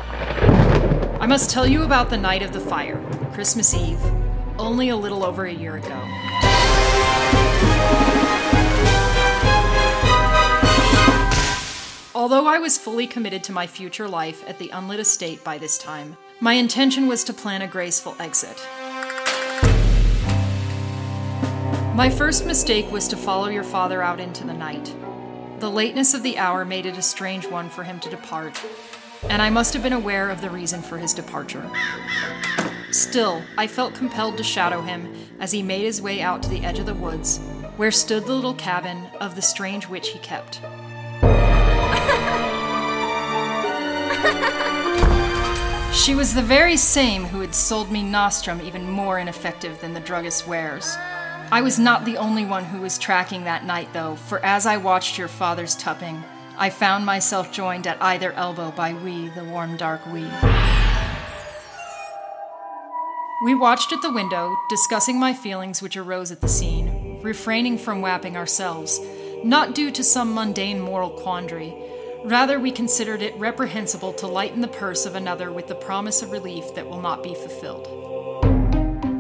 I 1.20 1.26
must 1.26 1.50
tell 1.50 1.66
you 1.66 1.82
about 1.82 2.10
the 2.10 2.16
night 2.16 2.42
of 2.42 2.52
the 2.52 2.60
fire, 2.60 3.00
Christmas 3.32 3.74
Eve, 3.74 4.00
only 4.58 4.88
a 4.88 4.96
little 4.96 5.24
over 5.24 5.44
a 5.44 5.52
year 5.52 5.76
ago. 5.76 8.25
Although 12.26 12.48
I 12.48 12.58
was 12.58 12.76
fully 12.76 13.06
committed 13.06 13.44
to 13.44 13.52
my 13.52 13.68
future 13.68 14.08
life 14.08 14.42
at 14.48 14.58
the 14.58 14.70
unlit 14.70 14.98
estate 14.98 15.44
by 15.44 15.58
this 15.58 15.78
time, 15.78 16.16
my 16.40 16.54
intention 16.54 17.06
was 17.06 17.22
to 17.22 17.32
plan 17.32 17.62
a 17.62 17.68
graceful 17.68 18.16
exit. 18.18 18.60
My 21.94 22.10
first 22.12 22.44
mistake 22.44 22.90
was 22.90 23.06
to 23.06 23.16
follow 23.16 23.46
your 23.46 23.62
father 23.62 24.02
out 24.02 24.18
into 24.18 24.44
the 24.44 24.52
night. 24.52 24.92
The 25.60 25.70
lateness 25.70 26.14
of 26.14 26.24
the 26.24 26.36
hour 26.36 26.64
made 26.64 26.84
it 26.84 26.98
a 26.98 27.00
strange 27.00 27.46
one 27.46 27.68
for 27.68 27.84
him 27.84 28.00
to 28.00 28.10
depart, 28.10 28.60
and 29.30 29.40
I 29.40 29.48
must 29.48 29.72
have 29.74 29.84
been 29.84 29.92
aware 29.92 30.28
of 30.28 30.40
the 30.40 30.50
reason 30.50 30.82
for 30.82 30.98
his 30.98 31.14
departure. 31.14 31.70
Still, 32.90 33.40
I 33.56 33.68
felt 33.68 33.94
compelled 33.94 34.36
to 34.38 34.42
shadow 34.42 34.82
him 34.82 35.14
as 35.38 35.52
he 35.52 35.62
made 35.62 35.84
his 35.84 36.02
way 36.02 36.22
out 36.22 36.42
to 36.42 36.48
the 36.48 36.64
edge 36.64 36.80
of 36.80 36.86
the 36.86 36.94
woods, 36.94 37.38
where 37.76 37.92
stood 37.92 38.24
the 38.24 38.34
little 38.34 38.54
cabin 38.54 39.06
of 39.20 39.36
the 39.36 39.42
strange 39.42 39.88
witch 39.88 40.08
he 40.08 40.18
kept. 40.18 40.60
She 45.96 46.14
was 46.14 46.34
the 46.34 46.42
very 46.42 46.76
same 46.76 47.24
who 47.24 47.40
had 47.40 47.54
sold 47.54 47.90
me 47.90 48.02
nostrum 48.02 48.60
even 48.60 48.88
more 48.88 49.18
ineffective 49.18 49.80
than 49.80 49.94
the 49.94 50.00
druggist's 50.00 50.46
wares. 50.46 50.94
I 51.50 51.62
was 51.62 51.78
not 51.78 52.04
the 52.04 52.18
only 52.18 52.44
one 52.44 52.64
who 52.64 52.82
was 52.82 52.98
tracking 52.98 53.44
that 53.44 53.64
night, 53.64 53.88
though, 53.92 54.14
for 54.14 54.38
as 54.44 54.66
I 54.66 54.76
watched 54.76 55.16
your 55.16 55.26
father's 55.26 55.74
tupping, 55.74 56.22
I 56.58 56.70
found 56.70 57.06
myself 57.06 57.50
joined 57.50 57.86
at 57.86 58.00
either 58.02 58.32
elbow 58.32 58.72
by 58.72 58.92
we, 58.92 59.28
the 59.30 59.44
warm, 59.44 59.76
dark 59.76 60.04
we. 60.06 60.28
We 63.44 63.54
watched 63.54 63.92
at 63.92 64.02
the 64.02 64.12
window, 64.12 64.54
discussing 64.68 65.18
my 65.18 65.32
feelings 65.34 65.80
which 65.80 65.96
arose 65.96 66.30
at 66.30 66.40
the 66.40 66.48
scene, 66.48 67.20
refraining 67.22 67.78
from 67.78 68.00
wapping 68.00 68.36
ourselves, 68.36 69.00
not 69.42 69.74
due 69.74 69.90
to 69.90 70.04
some 70.04 70.34
mundane 70.34 70.78
moral 70.78 71.10
quandary, 71.10 71.74
Rather, 72.26 72.58
we 72.58 72.72
considered 72.72 73.22
it 73.22 73.36
reprehensible 73.36 74.12
to 74.12 74.26
lighten 74.26 74.60
the 74.60 74.66
purse 74.66 75.06
of 75.06 75.14
another 75.14 75.52
with 75.52 75.68
the 75.68 75.76
promise 75.76 76.22
of 76.22 76.32
relief 76.32 76.74
that 76.74 76.84
will 76.84 77.00
not 77.00 77.22
be 77.22 77.36
fulfilled. 77.36 77.86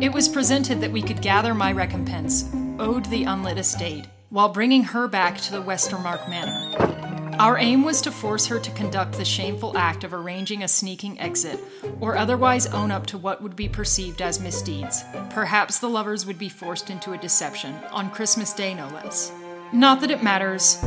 It 0.02 0.12
was 0.12 0.28
presented 0.28 0.80
that 0.80 0.90
we 0.90 1.02
could 1.02 1.22
gather 1.22 1.54
my 1.54 1.70
recompense, 1.70 2.50
owed 2.80 3.04
the 3.04 3.22
unlit 3.22 3.58
estate, 3.58 4.06
while 4.30 4.48
bringing 4.48 4.82
her 4.82 5.06
back 5.06 5.38
to 5.38 5.52
the 5.52 5.62
Westermark 5.62 6.28
Manor. 6.28 7.36
Our 7.38 7.56
aim 7.58 7.84
was 7.84 8.00
to 8.02 8.10
force 8.10 8.46
her 8.46 8.58
to 8.58 8.70
conduct 8.72 9.12
the 9.12 9.24
shameful 9.24 9.78
act 9.78 10.02
of 10.02 10.12
arranging 10.12 10.64
a 10.64 10.68
sneaking 10.68 11.20
exit, 11.20 11.60
or 12.00 12.16
otherwise 12.16 12.66
own 12.66 12.90
up 12.90 13.06
to 13.06 13.18
what 13.18 13.40
would 13.40 13.54
be 13.54 13.68
perceived 13.68 14.20
as 14.20 14.40
misdeeds. 14.40 15.04
Perhaps 15.30 15.78
the 15.78 15.88
lovers 15.88 16.26
would 16.26 16.38
be 16.38 16.48
forced 16.48 16.90
into 16.90 17.12
a 17.12 17.18
deception, 17.18 17.72
on 17.92 18.10
Christmas 18.10 18.52
Day 18.52 18.74
no 18.74 18.88
less. 18.88 19.30
Not 19.72 20.00
that 20.00 20.10
it 20.10 20.24
matters. 20.24 20.82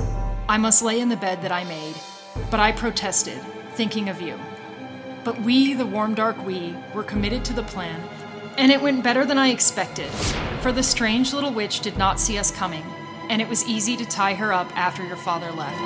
I 0.49 0.57
must 0.57 0.81
lay 0.81 0.99
in 0.99 1.09
the 1.09 1.15
bed 1.15 1.43
that 1.43 1.51
I 1.51 1.63
made, 1.63 1.93
but 2.49 2.59
I 2.59 2.71
protested, 2.71 3.39
thinking 3.73 4.09
of 4.09 4.21
you. 4.21 4.39
But 5.23 5.41
we, 5.41 5.73
the 5.73 5.85
warm 5.85 6.15
dark 6.15 6.43
we, 6.45 6.75
were 6.93 7.03
committed 7.03 7.43
to 7.45 7.53
the 7.53 7.63
plan, 7.63 8.01
and 8.57 8.71
it 8.71 8.81
went 8.81 9.03
better 9.03 9.25
than 9.25 9.37
I 9.37 9.49
expected, 9.49 10.09
for 10.61 10.71
the 10.71 10.83
strange 10.83 11.33
little 11.33 11.51
witch 11.51 11.81
did 11.81 11.97
not 11.97 12.19
see 12.19 12.37
us 12.37 12.51
coming 12.51 12.83
and 13.29 13.41
it 13.41 13.47
was 13.47 13.65
easy 13.67 13.95
to 13.95 14.05
tie 14.05 14.33
her 14.33 14.51
up 14.51 14.75
after 14.75 15.05
your 15.05 15.15
father 15.15 15.51
left. 15.51 15.77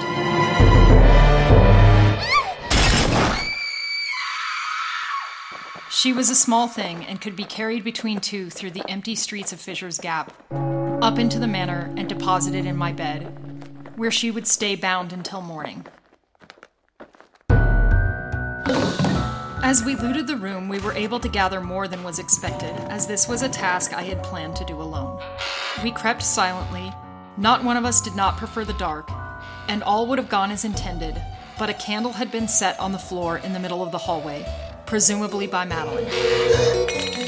She 5.91 6.11
was 6.11 6.29
a 6.29 6.35
small 6.35 6.67
thing 6.67 7.05
and 7.05 7.21
could 7.21 7.35
be 7.35 7.43
carried 7.43 7.83
between 7.83 8.19
two 8.19 8.49
through 8.49 8.71
the 8.71 8.89
empty 8.89 9.15
streets 9.15 9.53
of 9.53 9.61
Fisher's 9.61 9.99
Gap, 9.99 10.33
up 11.01 11.19
into 11.19 11.37
the 11.37 11.47
manor 11.47 11.93
and 11.95 12.09
deposited 12.09 12.65
in 12.65 12.75
my 12.75 12.91
bed, 12.91 13.23
where 13.95 14.11
she 14.11 14.31
would 14.31 14.47
stay 14.47 14.75
bound 14.75 15.13
until 15.13 15.41
morning. 15.41 15.85
As 19.63 19.81
we 19.81 19.95
looted 19.95 20.27
the 20.27 20.35
room, 20.35 20.67
we 20.67 20.79
were 20.79 20.91
able 20.91 21.21
to 21.21 21.29
gather 21.29 21.61
more 21.61 21.87
than 21.87 22.03
was 22.03 22.19
expected, 22.19 22.75
as 22.89 23.07
this 23.07 23.29
was 23.29 23.43
a 23.43 23.47
task 23.47 23.93
I 23.93 24.01
had 24.01 24.21
planned 24.21 24.57
to 24.57 24.65
do 24.65 24.81
alone. 24.81 25.21
We 25.81 25.91
crept 25.91 26.21
silently, 26.21 26.91
not 27.37 27.63
one 27.63 27.77
of 27.77 27.85
us 27.85 28.01
did 28.01 28.13
not 28.13 28.35
prefer 28.35 28.65
the 28.65 28.73
dark, 28.73 29.09
and 29.69 29.81
all 29.81 30.05
would 30.07 30.17
have 30.17 30.27
gone 30.27 30.51
as 30.51 30.65
intended, 30.65 31.15
but 31.57 31.69
a 31.69 31.73
candle 31.75 32.11
had 32.11 32.29
been 32.29 32.49
set 32.49 32.77
on 32.77 32.91
the 32.91 32.99
floor 32.99 33.37
in 33.37 33.53
the 33.53 33.59
middle 33.59 33.81
of 33.81 33.93
the 33.93 33.99
hallway, 33.99 34.45
presumably 34.85 35.47
by 35.47 35.63
Madeline. 35.63 36.09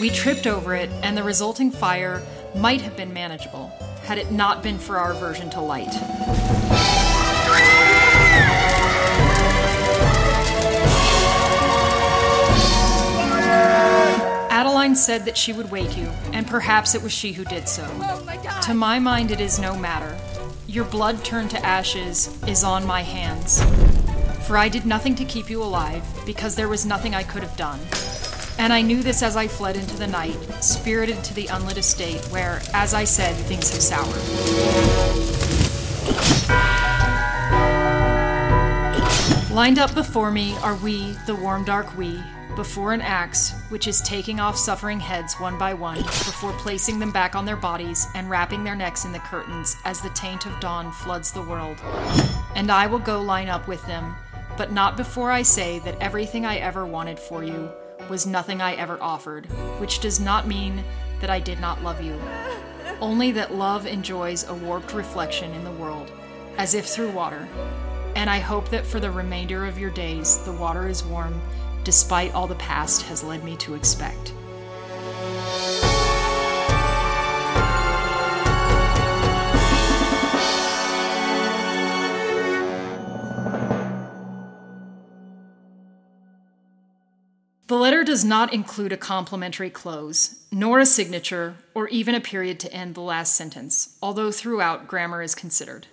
We 0.01 0.09
tripped 0.09 0.45
over 0.45 0.75
it, 0.75 0.89
and 1.03 1.17
the 1.17 1.23
resulting 1.23 1.71
fire 1.71 2.21
might 2.53 2.81
have 2.81 2.97
been 2.97 3.13
manageable 3.13 3.71
had 4.03 4.17
it 4.17 4.33
not 4.33 4.61
been 4.61 4.77
for 4.77 4.97
our 4.97 5.13
aversion 5.13 5.49
to 5.51 5.61
light. 5.61 5.93
Adeline 14.85 14.95
said 14.95 15.25
that 15.25 15.35
she 15.35 15.51
would 15.51 15.71
wake 15.71 15.97
you, 15.97 16.05
and 16.31 16.45
perhaps 16.45 16.93
it 16.93 17.01
was 17.01 17.11
she 17.11 17.31
who 17.31 17.43
did 17.45 17.67
so. 17.67 17.83
Oh 18.03 18.23
my 18.23 18.37
to 18.37 18.75
my 18.75 18.99
mind, 18.99 19.31
it 19.31 19.41
is 19.41 19.57
no 19.57 19.75
matter. 19.75 20.15
Your 20.67 20.85
blood 20.85 21.25
turned 21.25 21.49
to 21.49 21.65
ashes 21.65 22.29
is 22.47 22.63
on 22.63 22.85
my 22.85 23.01
hands. 23.01 23.63
For 24.45 24.59
I 24.59 24.69
did 24.69 24.85
nothing 24.85 25.15
to 25.15 25.25
keep 25.25 25.49
you 25.49 25.63
alive, 25.63 26.03
because 26.23 26.53
there 26.55 26.67
was 26.67 26.85
nothing 26.85 27.15
I 27.15 27.23
could 27.23 27.41
have 27.41 27.57
done. 27.57 27.79
And 28.59 28.71
I 28.71 28.83
knew 28.83 29.01
this 29.01 29.23
as 29.23 29.35
I 29.35 29.47
fled 29.47 29.75
into 29.75 29.97
the 29.97 30.05
night, 30.05 30.37
spirited 30.63 31.23
to 31.23 31.33
the 31.33 31.47
unlit 31.47 31.77
estate 31.77 32.23
where, 32.25 32.61
as 32.71 32.93
I 32.93 33.05
said, 33.05 33.33
things 33.47 33.71
have 33.71 33.81
soured. 33.81 34.21
Lined 39.51 39.79
up 39.79 39.95
before 39.95 40.29
me 40.29 40.55
are 40.57 40.75
we, 40.75 41.13
the 41.25 41.33
warm 41.33 41.65
dark 41.65 41.97
we, 41.97 42.21
before 42.55 42.93
an 42.93 43.01
axe, 43.01 43.53
which 43.69 43.87
is 43.87 44.01
taking 44.01 44.39
off 44.39 44.57
suffering 44.57 44.99
heads 44.99 45.35
one 45.35 45.57
by 45.57 45.73
one, 45.73 45.97
before 45.97 46.53
placing 46.53 46.99
them 46.99 47.11
back 47.11 47.35
on 47.35 47.45
their 47.45 47.55
bodies 47.55 48.07
and 48.15 48.29
wrapping 48.29 48.63
their 48.63 48.75
necks 48.75 49.05
in 49.05 49.11
the 49.11 49.19
curtains 49.19 49.75
as 49.85 50.01
the 50.01 50.09
taint 50.09 50.45
of 50.45 50.59
dawn 50.59 50.91
floods 50.91 51.31
the 51.31 51.41
world. 51.41 51.77
And 52.55 52.71
I 52.71 52.87
will 52.87 52.99
go 52.99 53.21
line 53.21 53.49
up 53.49 53.67
with 53.67 53.85
them, 53.85 54.15
but 54.57 54.71
not 54.71 54.97
before 54.97 55.31
I 55.31 55.41
say 55.41 55.79
that 55.79 56.01
everything 56.01 56.45
I 56.45 56.57
ever 56.57 56.85
wanted 56.85 57.19
for 57.19 57.43
you 57.43 57.69
was 58.09 58.25
nothing 58.25 58.61
I 58.61 58.75
ever 58.75 59.01
offered, 59.01 59.45
which 59.79 59.99
does 59.99 60.19
not 60.19 60.47
mean 60.47 60.83
that 61.19 61.29
I 61.29 61.39
did 61.39 61.59
not 61.59 61.83
love 61.83 62.01
you. 62.01 62.19
Only 63.01 63.31
that 63.33 63.53
love 63.53 63.85
enjoys 63.85 64.47
a 64.47 64.53
warped 64.53 64.93
reflection 64.93 65.51
in 65.53 65.63
the 65.63 65.71
world, 65.71 66.11
as 66.57 66.73
if 66.73 66.85
through 66.85 67.11
water. 67.11 67.47
And 68.15 68.29
I 68.29 68.39
hope 68.39 68.69
that 68.69 68.85
for 68.85 69.01
the 69.01 69.11
remainder 69.11 69.65
of 69.65 69.77
your 69.77 69.91
days, 69.91 70.37
the 70.45 70.53
water 70.53 70.87
is 70.87 71.03
warm 71.03 71.41
despite 71.85 72.33
all 72.33 72.47
the 72.47 72.55
past 72.55 73.03
has 73.03 73.23
led 73.23 73.43
me 73.43 73.55
to 73.57 73.75
expect. 73.75 74.33
The 87.67 87.75
letter 87.75 88.03
does 88.03 88.23
not 88.23 88.53
include 88.53 88.91
a 88.91 88.97
complimentary 88.97 89.69
close, 89.69 90.43
nor 90.51 90.79
a 90.79 90.85
signature, 90.85 91.55
or 91.73 91.87
even 91.89 92.13
a 92.15 92.21
period 92.21 92.59
to 92.61 92.73
end 92.73 92.95
the 92.95 93.01
last 93.01 93.35
sentence, 93.35 93.97
although 94.01 94.31
throughout 94.31 94.87
grammar 94.87 95.21
is 95.21 95.33
considered. 95.33 95.87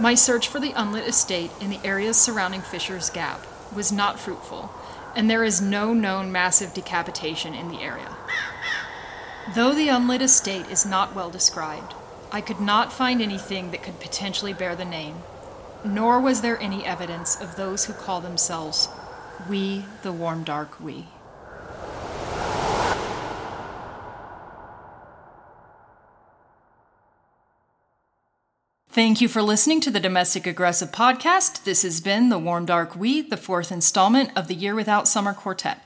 My 0.00 0.14
search 0.14 0.46
for 0.46 0.60
the 0.60 0.72
unlit 0.76 1.08
estate 1.08 1.50
in 1.60 1.70
the 1.70 1.84
areas 1.84 2.16
surrounding 2.16 2.60
Fisher's 2.60 3.10
Gap 3.10 3.44
was 3.74 3.90
not 3.90 4.20
fruitful, 4.20 4.70
and 5.16 5.28
there 5.28 5.42
is 5.42 5.60
no 5.60 5.92
known 5.92 6.30
massive 6.30 6.72
decapitation 6.72 7.52
in 7.52 7.68
the 7.68 7.80
area. 7.80 8.16
Though 9.56 9.74
the 9.74 9.88
unlit 9.88 10.22
estate 10.22 10.70
is 10.70 10.86
not 10.86 11.16
well 11.16 11.30
described, 11.30 11.94
I 12.30 12.40
could 12.40 12.60
not 12.60 12.92
find 12.92 13.20
anything 13.20 13.72
that 13.72 13.82
could 13.82 13.98
potentially 13.98 14.52
bear 14.52 14.76
the 14.76 14.84
name, 14.84 15.16
nor 15.84 16.20
was 16.20 16.42
there 16.42 16.60
any 16.60 16.86
evidence 16.86 17.40
of 17.40 17.56
those 17.56 17.86
who 17.86 17.92
call 17.92 18.20
themselves 18.20 18.88
We, 19.48 19.84
the 20.02 20.12
Warm 20.12 20.44
Dark 20.44 20.78
We. 20.78 21.06
Thank 28.98 29.20
you 29.20 29.28
for 29.28 29.42
listening 29.42 29.80
to 29.82 29.92
the 29.92 30.00
Domestic 30.00 30.44
Aggressive 30.44 30.90
Podcast. 30.90 31.62
This 31.62 31.82
has 31.82 32.00
been 32.00 32.30
The 32.30 32.38
Warm 32.40 32.66
Dark 32.66 32.96
We, 32.96 33.20
the 33.20 33.36
fourth 33.36 33.70
installment 33.70 34.36
of 34.36 34.48
the 34.48 34.56
Year 34.56 34.74
Without 34.74 35.06
Summer 35.06 35.32
Quartet. 35.32 35.78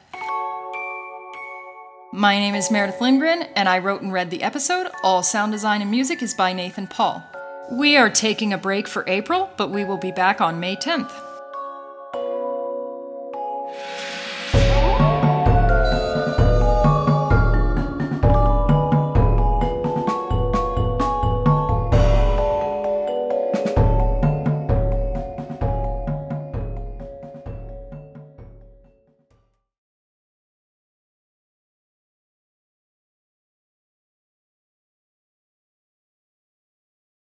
My 2.10 2.38
name 2.38 2.54
is 2.54 2.70
Meredith 2.70 3.02
Lindgren, 3.02 3.42
and 3.54 3.68
I 3.68 3.80
wrote 3.80 4.00
and 4.00 4.14
read 4.14 4.30
the 4.30 4.42
episode. 4.42 4.90
All 5.02 5.22
sound 5.22 5.52
design 5.52 5.82
and 5.82 5.90
music 5.90 6.22
is 6.22 6.32
by 6.32 6.54
Nathan 6.54 6.86
Paul. 6.86 7.22
We 7.72 7.98
are 7.98 8.08
taking 8.08 8.54
a 8.54 8.56
break 8.56 8.88
for 8.88 9.04
April, 9.06 9.50
but 9.58 9.68
we 9.70 9.84
will 9.84 9.98
be 9.98 10.10
back 10.10 10.40
on 10.40 10.58
May 10.58 10.76
10th. 10.76 11.12